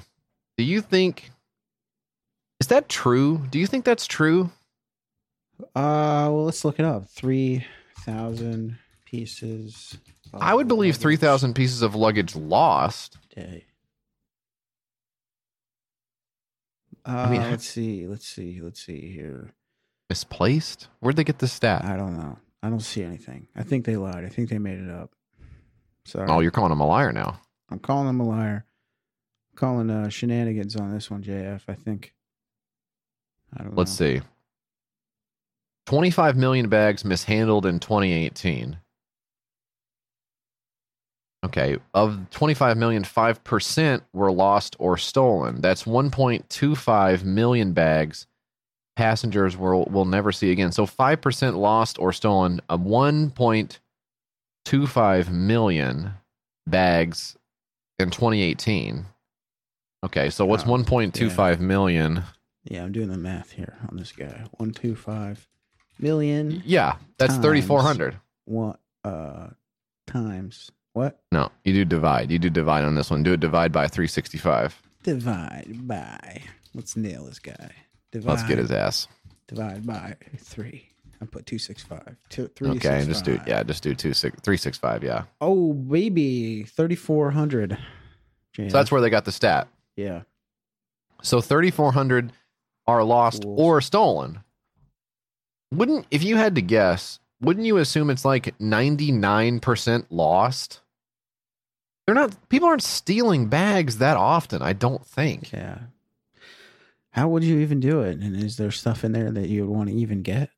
[0.58, 1.32] Do you think
[2.60, 3.42] is that true?
[3.52, 4.50] Do you think that's true?
[5.76, 7.08] Uh, well, let's look it up.
[7.10, 7.66] Three
[8.00, 9.98] thousand pieces.
[10.34, 13.18] I would believe luggage three thousand pieces of luggage lost.
[13.36, 13.66] Day.
[17.06, 18.08] Uh, mean, let's see.
[18.08, 18.62] Let's see.
[18.62, 19.54] Let's see here.
[20.10, 20.88] Misplaced?
[21.00, 21.84] Where'd they get the stat?
[21.86, 22.38] I don't know.
[22.62, 23.48] I don't see anything.
[23.56, 24.24] I think they lied.
[24.24, 25.12] I think they made it up.
[26.06, 26.28] Sorry.
[26.30, 27.40] Oh, you're calling him a liar now.
[27.70, 28.66] I'm calling them a liar.
[29.52, 31.62] I'm calling uh, shenanigans on this one, JF.
[31.68, 32.14] I think.
[33.58, 34.20] I don't Let's know.
[34.20, 34.22] see.
[35.92, 38.78] 25 million bags mishandled in 2018.
[41.46, 45.60] Okay, of 25 million, 5% were lost or stolen.
[45.60, 48.26] That's 1.25 million bags
[48.96, 50.72] passengers will, will never see again.
[50.72, 56.12] So 5% lost or stolen, uh, 1.25 million
[56.68, 57.36] bags
[58.00, 59.08] in 2018.
[60.06, 62.24] Okay, so what's Oh, 1.25 million?
[62.64, 64.46] Yeah, I'm doing the math here on this guy.
[64.52, 65.50] One, two, five
[66.00, 66.62] million.
[66.66, 67.44] Yeah, that's Times.
[67.46, 68.18] 3,400.
[68.46, 68.80] What?
[69.04, 69.50] Uh,
[70.08, 71.20] times what?
[71.32, 72.32] No, you do divide.
[72.32, 73.24] You do divide on this one.
[73.24, 74.82] Do it divide by 365.
[75.04, 76.42] Divide by.
[76.74, 77.72] Let's nail this guy.
[78.12, 78.30] Divide.
[78.32, 79.08] Let's get his ass.
[79.48, 80.88] Divide by three.
[81.22, 82.16] I put two six five.
[82.30, 82.70] Two three.
[82.72, 83.48] Okay, and six, just do five.
[83.48, 85.04] yeah, just do two six three six five.
[85.04, 87.78] Yeah, Oh baby, thirty four hundred.
[88.56, 89.68] so that's where they got the stat.
[89.96, 90.22] Yeah.
[91.24, 92.34] So 3,400
[92.88, 94.40] are lost or stolen.
[95.72, 97.20] Wouldn't if you had to guess?
[97.42, 100.82] Wouldn't you assume it's like 99% lost?
[102.06, 102.50] They're not.
[102.50, 104.62] People aren't stealing bags that often.
[104.62, 105.52] I don't think.
[105.52, 105.80] Yeah.
[107.12, 108.20] How would you even do it?
[108.20, 110.50] And is there stuff in there that you would want to even get?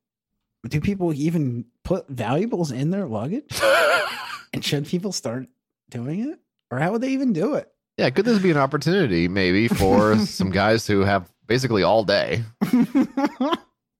[0.68, 3.60] Do people even put valuables in their luggage?
[4.52, 5.46] and should people start
[5.90, 6.38] doing it?
[6.70, 7.70] Or how would they even do it?
[7.98, 12.42] Yeah, could this be an opportunity maybe for some guys who have basically all day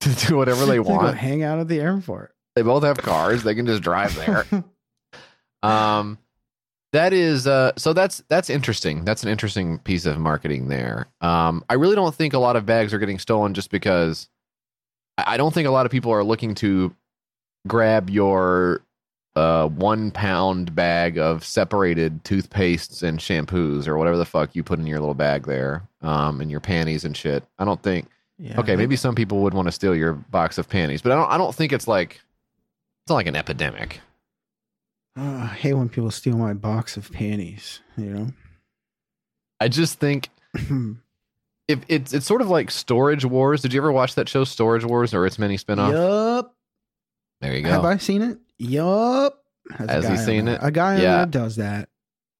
[0.05, 1.16] to do whatever they want?
[1.16, 2.35] hang out at the airport.
[2.55, 3.43] They both have cars.
[3.43, 4.47] They can just drive there.
[5.62, 6.18] Um,
[6.93, 9.05] that is uh, so that's that's interesting.
[9.05, 11.06] That's an interesting piece of marketing there.
[11.22, 14.28] Um, I really don't think a lot of bags are getting stolen just because
[15.16, 16.94] I I don't think a lot of people are looking to
[17.66, 18.82] grab your
[19.36, 24.78] uh, one pound bag of separated toothpastes and shampoos or whatever the fuck you put
[24.78, 27.43] in your little bag there, um, and your panties and shit.
[27.59, 28.06] I don't think.
[28.39, 31.15] Yeah, Okay, maybe some people would want to steal your box of panties, but I
[31.16, 31.31] don't.
[31.31, 32.15] I don't think it's like
[33.05, 34.01] it's not like an epidemic.
[35.16, 38.27] Uh, I hate when people steal my box of panties, you know.
[39.61, 40.31] I just think
[41.69, 43.62] if it's it's sort of like Storage Wars.
[43.62, 45.93] Did you ever watch that show Storage Wars or its mini spinoff?
[45.93, 46.55] yup.
[47.40, 47.70] There you go.
[47.70, 48.39] Have I seen it?
[48.59, 49.40] Yup.
[49.78, 50.59] Has he seen it?
[50.62, 51.24] A guy Yeah.
[51.24, 51.89] does that.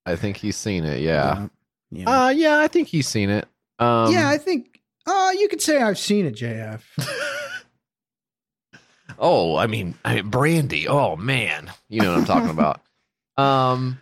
[0.07, 1.01] I think he's seen it.
[1.01, 1.43] Yeah.
[1.43, 1.51] Yup.
[1.93, 2.25] Yeah.
[2.27, 3.47] Uh yeah, I think he's seen it.
[3.79, 4.81] Um yeah, I think.
[5.07, 6.81] Uh, you could say I've seen it, JF.
[9.19, 10.87] Oh, I mean, I mean, Brandi.
[10.89, 12.81] Oh man, you know what I'm talking about.
[13.37, 13.99] Um,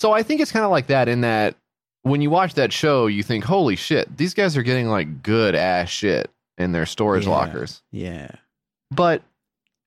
[0.00, 1.56] so I think it's kind of like that in that
[2.02, 5.54] when you watch that show, you think, "Holy shit, these guys are getting like good
[5.54, 7.30] ass shit in their storage Yeah.
[7.30, 8.30] lockers." Yeah.
[8.90, 9.22] But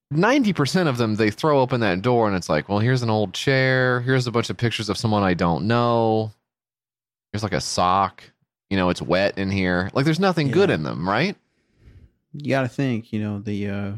[0.09, 3.11] ninety percent of them, they throw open that door, and it's like, "Well, here's an
[3.11, 4.01] old chair.
[4.01, 6.31] Here's a bunch of pictures of someone I don't know.
[7.31, 8.23] Here's like a sock.
[8.69, 9.89] You know, it's wet in here.
[9.94, 11.35] Like, there's nothing good in them, right?"
[12.34, 13.91] You got to think, you know, the uh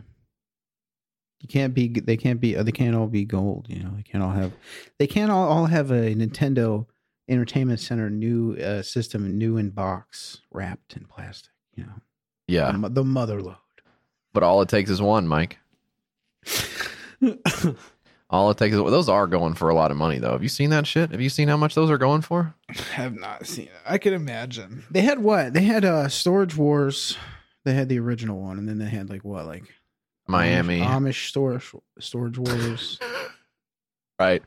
[1.41, 3.91] you can't be they can't be they can't all be gold, you know.
[3.95, 4.53] They can't all have
[4.97, 6.85] they can't all, all have a Nintendo
[7.27, 12.01] Entertainment Center new uh system new in box wrapped in plastic, you know.
[12.47, 13.55] Yeah, The, the mother load.
[14.33, 15.57] but all it takes is one, Mike.
[18.31, 20.33] All it takes is those are going for a lot of money though.
[20.33, 21.11] Have you seen that shit?
[21.11, 22.53] Have you seen how much those are going for?
[22.69, 23.71] I have not seen it.
[23.87, 24.83] I can imagine.
[24.91, 25.53] They had what?
[25.53, 27.17] They had uh Storage Wars.
[27.65, 29.63] They had the original one and then they had like what like
[30.27, 32.99] Miami, Amish, Amish storage Storage Wars.
[34.19, 34.43] right?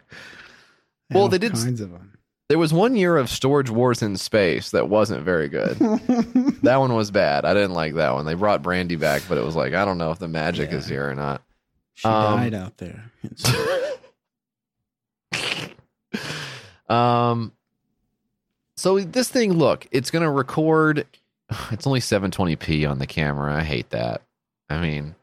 [1.11, 2.19] They Well, they did kinds of them.
[2.49, 5.79] There was one year of Storage Wars in space that wasn't very good.
[6.63, 7.45] that one was bad.
[7.45, 8.27] I didn't like that one.
[8.27, 10.87] They brought Brandi back, but it was like I don't know if the magic is
[10.87, 11.43] here or not.
[11.95, 13.11] She Um, died out there.
[16.89, 17.53] um
[18.77, 21.07] so this thing look it's gonna record
[21.71, 24.23] it's only 720p on the camera i hate that
[24.69, 25.15] i mean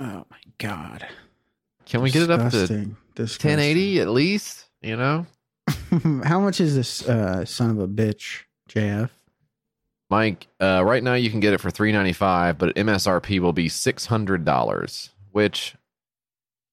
[0.00, 1.06] oh my god.
[1.86, 2.96] can we get it up to Disgusting.
[3.14, 3.50] Disgusting.
[3.52, 5.26] 1080 at least you know
[6.24, 9.08] How much is this uh, son of a bitch, JF?
[10.10, 15.08] mike uh, right now you can get it for 395 but msrp will be $600
[15.34, 15.74] which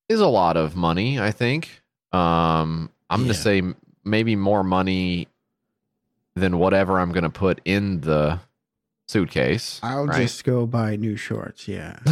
[0.08, 1.82] is a lot of money i think
[2.14, 3.26] um i'm Yeah.
[3.28, 3.62] gonna say
[4.04, 5.28] maybe more money
[6.36, 8.40] than whatever i'm gonna put in the
[9.08, 10.22] suitcase I'll right?
[10.22, 11.68] just go buy new shorts.
[11.68, 12.00] Yeah.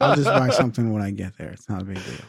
[0.00, 1.48] I'll just buy something when I get there.
[1.50, 2.24] It's not a big deal.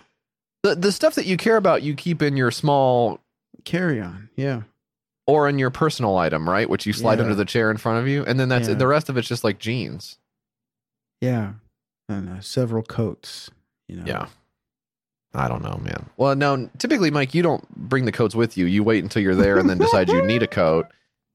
[0.64, 3.19] the the stuff that you care about you keep in your small
[3.65, 4.30] Carry on.
[4.35, 4.61] Yeah.
[5.27, 7.26] or in your personal item right which you slide Yeah.
[7.26, 8.73] under the chair in front of you and then that's Yeah.
[8.73, 8.80] it.
[8.80, 10.18] the rest of it's just like jeans
[11.22, 11.53] Yeah.
[12.10, 13.49] And uh, several coats.
[13.88, 14.03] You know.
[14.06, 14.27] yeah
[15.34, 18.65] i don't know man well no typically mike you don't bring the coats with you
[18.68, 20.86] you wait until you're there and then decide you need a coat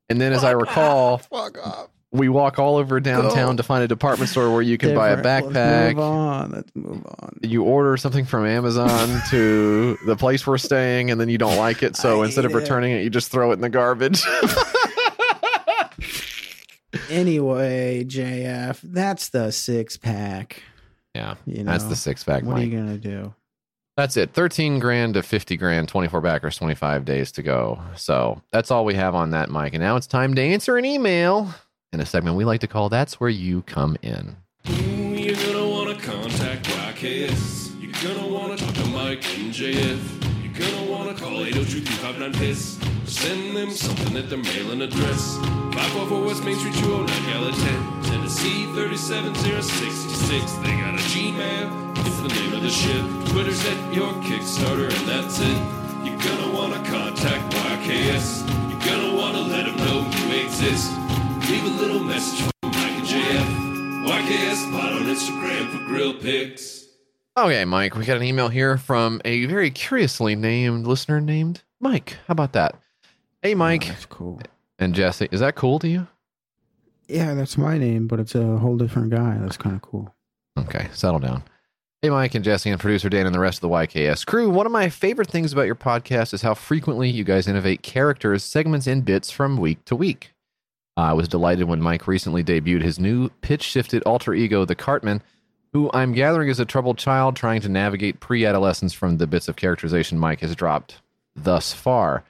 [0.09, 1.89] and then as i recall Fuck off.
[2.13, 3.57] we walk all over downtown Go.
[3.57, 5.47] to find a department store where you can buy a Different.
[5.47, 6.51] Let's backpack move on.
[6.53, 7.39] Let's move on.
[7.43, 11.83] you order something from Amazon to the place we're staying, and then you don't like
[11.83, 11.97] it.
[11.97, 12.61] So I instead of hate it.
[12.61, 14.23] returning it, you just throw it in the garbage.
[17.15, 20.63] Anyway, JF, that's the six pack.
[21.15, 22.43] yeah, You know, that's the six pack.
[22.43, 22.63] What Mike.
[22.63, 23.35] are you gonna do?
[23.97, 24.33] That's it.
[24.35, 27.81] Thirteen grand to fifty grand, twenty four backers, twenty five days to go.
[27.95, 29.75] So that's all we have on that, Mike.
[29.75, 31.49] And now it's time to answer an email
[31.93, 34.37] in a segment we like to call "That's Where You Come In."
[34.69, 34.73] Ooh,
[35.15, 37.81] you're gonna wanna contact YKS.
[37.81, 40.01] You're gonna wanna talk to Mike and JF.
[40.43, 41.81] You're gonna wanna call 802
[42.39, 42.84] piss Or
[43.15, 45.37] send them something at their mailing address.
[45.39, 48.03] 544 West Main Street, 209 Gallatin.
[48.03, 50.53] Tennessee 37066.
[50.67, 51.99] They got a Gmail.
[51.99, 53.05] It's the name of the ship.
[53.31, 55.59] Twitter's at your Kickstarter, and that's it.
[56.05, 58.43] You're gonna wanna contact YKS.
[58.69, 60.91] You're gonna wanna let them know you exist.
[61.49, 63.49] Leave a little message for Mike and JF.
[64.11, 66.85] YKS Pod on Instagram for grill pics.
[67.37, 72.17] Okay, Mike, we got an email here from a very curiously named listener named Mike.
[72.27, 72.77] How about that?
[73.45, 74.41] Hey, oh, Mike Oh, that's cool.
[74.79, 75.29] and Jesse.
[75.31, 76.09] Is that cool to you?
[77.09, 79.37] Yeah, that's my name, but it's a whole different guy.
[79.39, 80.15] That's kind of cool.
[80.59, 81.43] Okay, settle down.
[82.01, 84.49] Hey, Mike and Jesse and producer Dan and the rest of the YKS crew.
[84.49, 88.43] One of my favorite things about your podcast is how frequently you guys innovate characters,
[88.43, 90.33] segments, and bits from week to week.
[90.97, 95.23] I was delighted when Mike recently debuted his new pitch shifted alter ego, the Cartman,
[95.75, 99.49] who I'm gathering is a troubled child trying to navigate pre adolescence from the bits
[99.49, 101.03] of characterization Mike has dropped
[101.37, 102.25] thus far.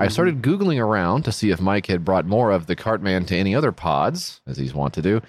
[0.00, 3.36] I started Googling around to see if Mike had brought more of the Cartman to
[3.36, 5.20] any other pods, as he's wont to do.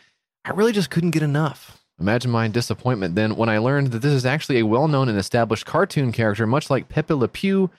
[0.46, 1.80] I really just couldn't get enough.
[2.00, 5.18] Imagine my disappointment then when I learned that this is actually a well known and
[5.18, 7.70] established cartoon character, much like Pepe Le Pew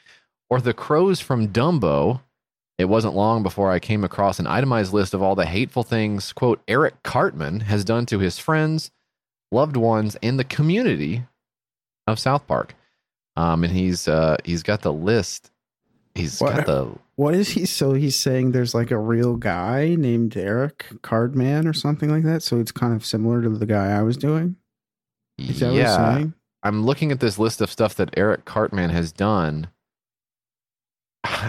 [0.50, 2.20] or the crows from Dumbo.
[2.76, 6.32] It wasn't long before I came across an itemized list of all the hateful things,
[6.32, 8.90] quote, Eric Cartman has done to his friends,
[9.52, 11.24] loved ones, and the community
[12.06, 12.74] of South Park.
[13.36, 15.50] Um, and he's uh, he's got the list.
[16.14, 16.56] He's What?
[16.56, 17.66] got the What is he?
[17.66, 22.42] So he's saying there's like a real guy named Eric Cardman or something like that.
[22.42, 24.56] So it's kind of similar to the guy I was doing.
[25.38, 26.14] Is that what he's yeah.
[26.14, 26.34] saying?
[26.62, 29.68] I'm looking at this list of stuff that Eric Cartman has done,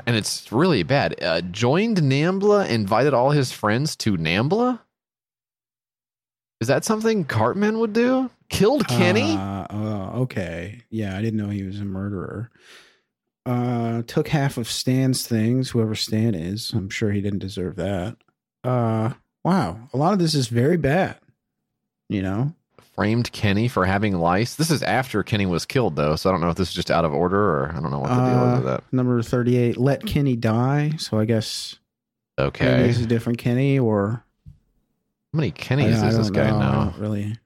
[0.06, 1.22] and it's really bad.
[1.22, 4.80] Uh, joined Nambla, invited all his friends to Nambla.
[6.62, 8.30] Is that something Cartman would do?
[8.50, 9.34] Killed Kenny?
[9.36, 10.82] Uh, uh, okay.
[10.90, 12.52] Yeah, I didn't know he was a murderer.
[13.46, 16.72] Uh, took half of Stan's things, whoever Stan is.
[16.74, 18.18] I'm sure he didn't deserve that.
[18.64, 19.14] Uh,
[19.44, 19.90] wow.
[19.94, 21.18] A lot of this is very bad.
[22.08, 22.54] You know?
[22.96, 24.56] Framed Kenny for having lice.
[24.56, 26.92] This is after Kenny was killed, though, so I don't know if this is just
[26.92, 28.84] out of order or I don't know what the deal is with Uh, that.
[28.92, 30.92] number 38, let Kenny die.
[30.98, 31.80] So I guess
[32.38, 32.84] Okay.
[32.84, 34.24] this is a different Kenny or
[35.34, 36.94] How many Kennys I, I this guy know.
[36.96, 37.38] I really.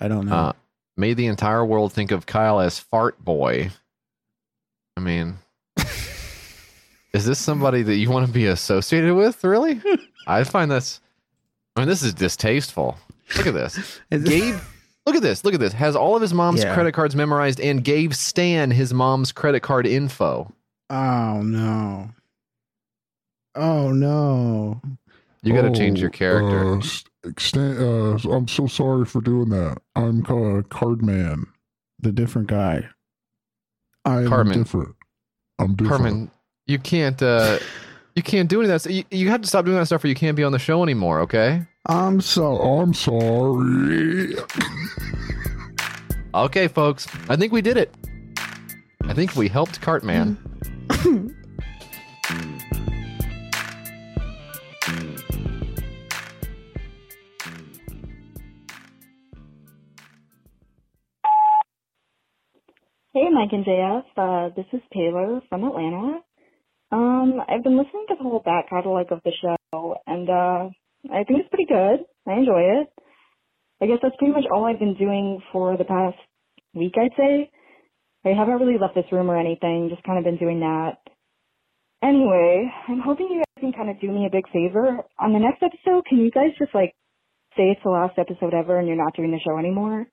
[0.00, 0.34] I don't know.
[0.34, 0.52] Uh,
[0.96, 3.70] made the entire world think of Kyle as Fart Boy.
[4.96, 5.36] I mean,
[7.12, 9.42] is this somebody that you want to be associated with?
[9.44, 9.80] Really?
[10.26, 11.00] I find this.
[11.76, 12.96] I mean, this is distasteful.
[13.36, 14.00] Look at this.
[14.10, 14.56] This- Gabe,
[15.06, 15.44] look at this.
[15.44, 15.72] Look at this.
[15.72, 16.74] Has all of his mom's Yeah.
[16.74, 20.52] credit cards memorized and gave Stan his mom's credit card info.
[20.90, 22.10] oh no.
[23.56, 24.80] Oh no.
[25.42, 26.74] You got to change your Oh, character.
[26.74, 27.04] Uh, s-
[27.38, 29.78] Stan, uh, I'm so sorry for doing that.
[29.96, 31.44] I'm uh, Cardman.
[32.00, 32.88] The different guy.
[34.04, 34.58] I'm Cartman.
[34.58, 34.94] different.
[35.58, 36.02] I'm different.
[36.02, 36.30] Carmen,
[36.66, 37.22] you can't.
[37.22, 37.58] uh
[38.16, 38.88] You can't do any of that.
[38.92, 40.84] You, you have to stop doing that stuff, or you can't be on the show
[40.84, 41.18] anymore.
[41.22, 41.62] Okay.
[41.86, 42.56] I'm so.
[42.58, 44.36] I'm sorry.
[46.32, 47.08] Okay, folks.
[47.28, 47.92] I think we did it.
[49.02, 50.38] I think we helped Cartman.
[63.14, 64.02] Hey, Mike and JF.
[64.16, 66.18] Uh, this is Taylor from Atlanta.
[66.90, 70.66] Um, I've been listening to the whole back catalog of the show, and uh,
[71.14, 72.02] I think it's pretty good.
[72.26, 72.88] I enjoy it.
[73.80, 76.16] I guess that's pretty much all I've been doing for the past
[76.74, 77.52] week, I'd say.
[78.24, 80.98] I haven't really left this room or anything, just kind of been doing that.
[82.02, 85.06] Anyway, I'm hoping you guys can kind of do me a big favor.
[85.20, 86.90] On the next episode, can you guys just like
[87.56, 90.08] say it's the last episode ever and you're not doing the show anymore?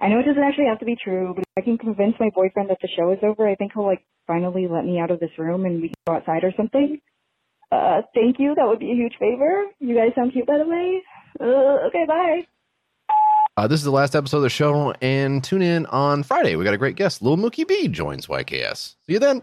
[0.00, 2.30] I know it doesn't actually have to be true, but if I can convince my
[2.34, 5.20] boyfriend that the show is over, I think he'll like finally let me out of
[5.20, 7.00] this room and we can go outside or something.
[7.70, 8.54] Uh, thank you.
[8.54, 9.64] That would be a huge favor.
[9.80, 11.02] You guys sound cute, by the way.
[11.40, 12.46] Uh, okay, bye.
[13.56, 16.56] Uh, this is the last episode of the show, and tune in on Friday.
[16.56, 17.20] We got a great guest.
[17.22, 18.96] Lil Mookie B joins YKS.
[19.06, 19.42] See you then.